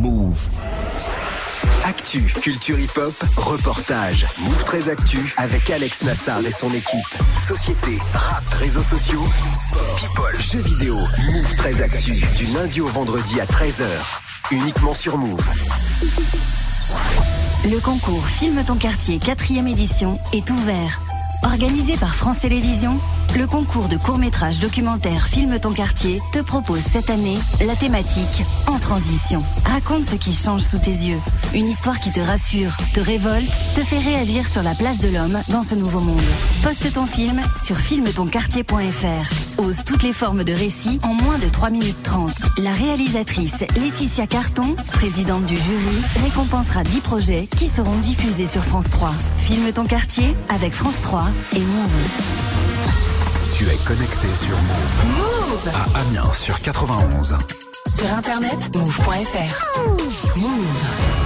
Move. 0.00 0.48
Actu, 1.84 2.22
culture 2.42 2.78
hip-hop, 2.78 3.14
reportage. 3.36 4.26
Move 4.42 4.64
très 4.64 4.88
actu 4.88 5.32
avec 5.36 5.70
Alex 5.70 6.02
Nassar 6.02 6.40
et 6.46 6.50
son 6.50 6.72
équipe. 6.72 7.06
Société, 7.34 7.98
rap, 8.12 8.44
réseaux 8.58 8.82
sociaux, 8.82 9.24
people, 9.96 10.40
jeux 10.40 10.60
vidéo. 10.60 10.94
Move 11.32 11.56
très 11.56 11.80
actu 11.82 12.12
du 12.12 12.46
lundi 12.54 12.80
au 12.80 12.86
vendredi 12.86 13.40
à 13.40 13.46
13h. 13.46 13.84
Uniquement 14.50 14.94
sur 14.94 15.16
Move. 15.18 15.44
Le 17.64 17.80
concours 17.80 18.26
Filme 18.26 18.62
ton 18.64 18.76
quartier 18.76 19.18
4 19.18 19.50
édition 19.68 20.18
est 20.32 20.48
ouvert. 20.50 21.00
Organisé 21.42 21.96
par 21.96 22.14
France 22.14 22.40
Télévisions, 22.40 22.98
le 23.36 23.46
concours 23.46 23.88
de 23.88 23.96
court-métrage 23.96 24.58
documentaire 24.60 25.26
Filme 25.26 25.58
ton 25.58 25.72
quartier 25.72 26.20
te 26.32 26.40
propose 26.40 26.80
cette 26.80 27.10
année 27.10 27.36
la 27.66 27.76
thématique 27.76 28.44
En 28.66 28.78
transition. 28.78 29.40
Raconte 29.64 30.04
ce 30.04 30.16
qui 30.16 30.32
change 30.32 30.62
sous 30.62 30.78
tes 30.78 30.90
yeux. 30.90 31.18
Une 31.54 31.68
histoire 31.68 32.00
qui 32.00 32.10
te 32.10 32.20
rassure, 32.20 32.76
te 32.94 33.00
révolte, 33.00 33.50
te 33.74 33.80
fait 33.80 33.98
réagir 33.98 34.46
sur 34.46 34.62
la 34.62 34.74
place 34.74 34.98
de 34.98 35.08
l'homme 35.08 35.38
dans 35.48 35.62
ce 35.62 35.74
nouveau 35.74 36.00
monde. 36.00 36.20
Poste 36.62 36.92
ton 36.92 37.06
film 37.06 37.40
sur 37.62 37.76
filmetonquartier.fr. 37.76 39.58
Ose 39.58 39.84
toutes 39.84 40.02
les 40.02 40.12
formes 40.12 40.44
de 40.44 40.52
récit 40.52 40.98
en 41.02 41.14
moins 41.14 41.38
de 41.38 41.48
3 41.48 41.70
minutes 41.70 42.02
30. 42.02 42.32
La 42.58 42.72
réalisatrice 42.72 43.64
Laetitia 43.76 44.26
Carton, 44.26 44.74
présidente 44.92 45.44
du 45.46 45.56
jury, 45.56 46.22
récompensera 46.22 46.82
10 46.82 47.00
projets 47.00 47.48
qui 47.56 47.68
seront 47.68 47.96
diffusés 47.98 48.46
sur 48.46 48.62
France 48.62 48.90
3. 48.90 49.12
Filme 49.36 49.72
ton 49.72 49.84
quartier 49.84 50.36
avec 50.48 50.72
France 50.72 51.00
3 51.00 51.24
et 51.54 51.60
Move. 51.60 52.59
Tu 53.60 53.68
es 53.68 53.76
connecté 53.76 54.34
sur 54.34 54.56
Move. 54.56 55.18
Move 55.18 55.70
À 55.74 56.00
Amiens 56.00 56.32
sur 56.32 56.58
91. 56.60 57.36
Sur 57.94 58.10
internet, 58.10 58.74
move.fr. 58.74 60.38
Move. 60.38 61.19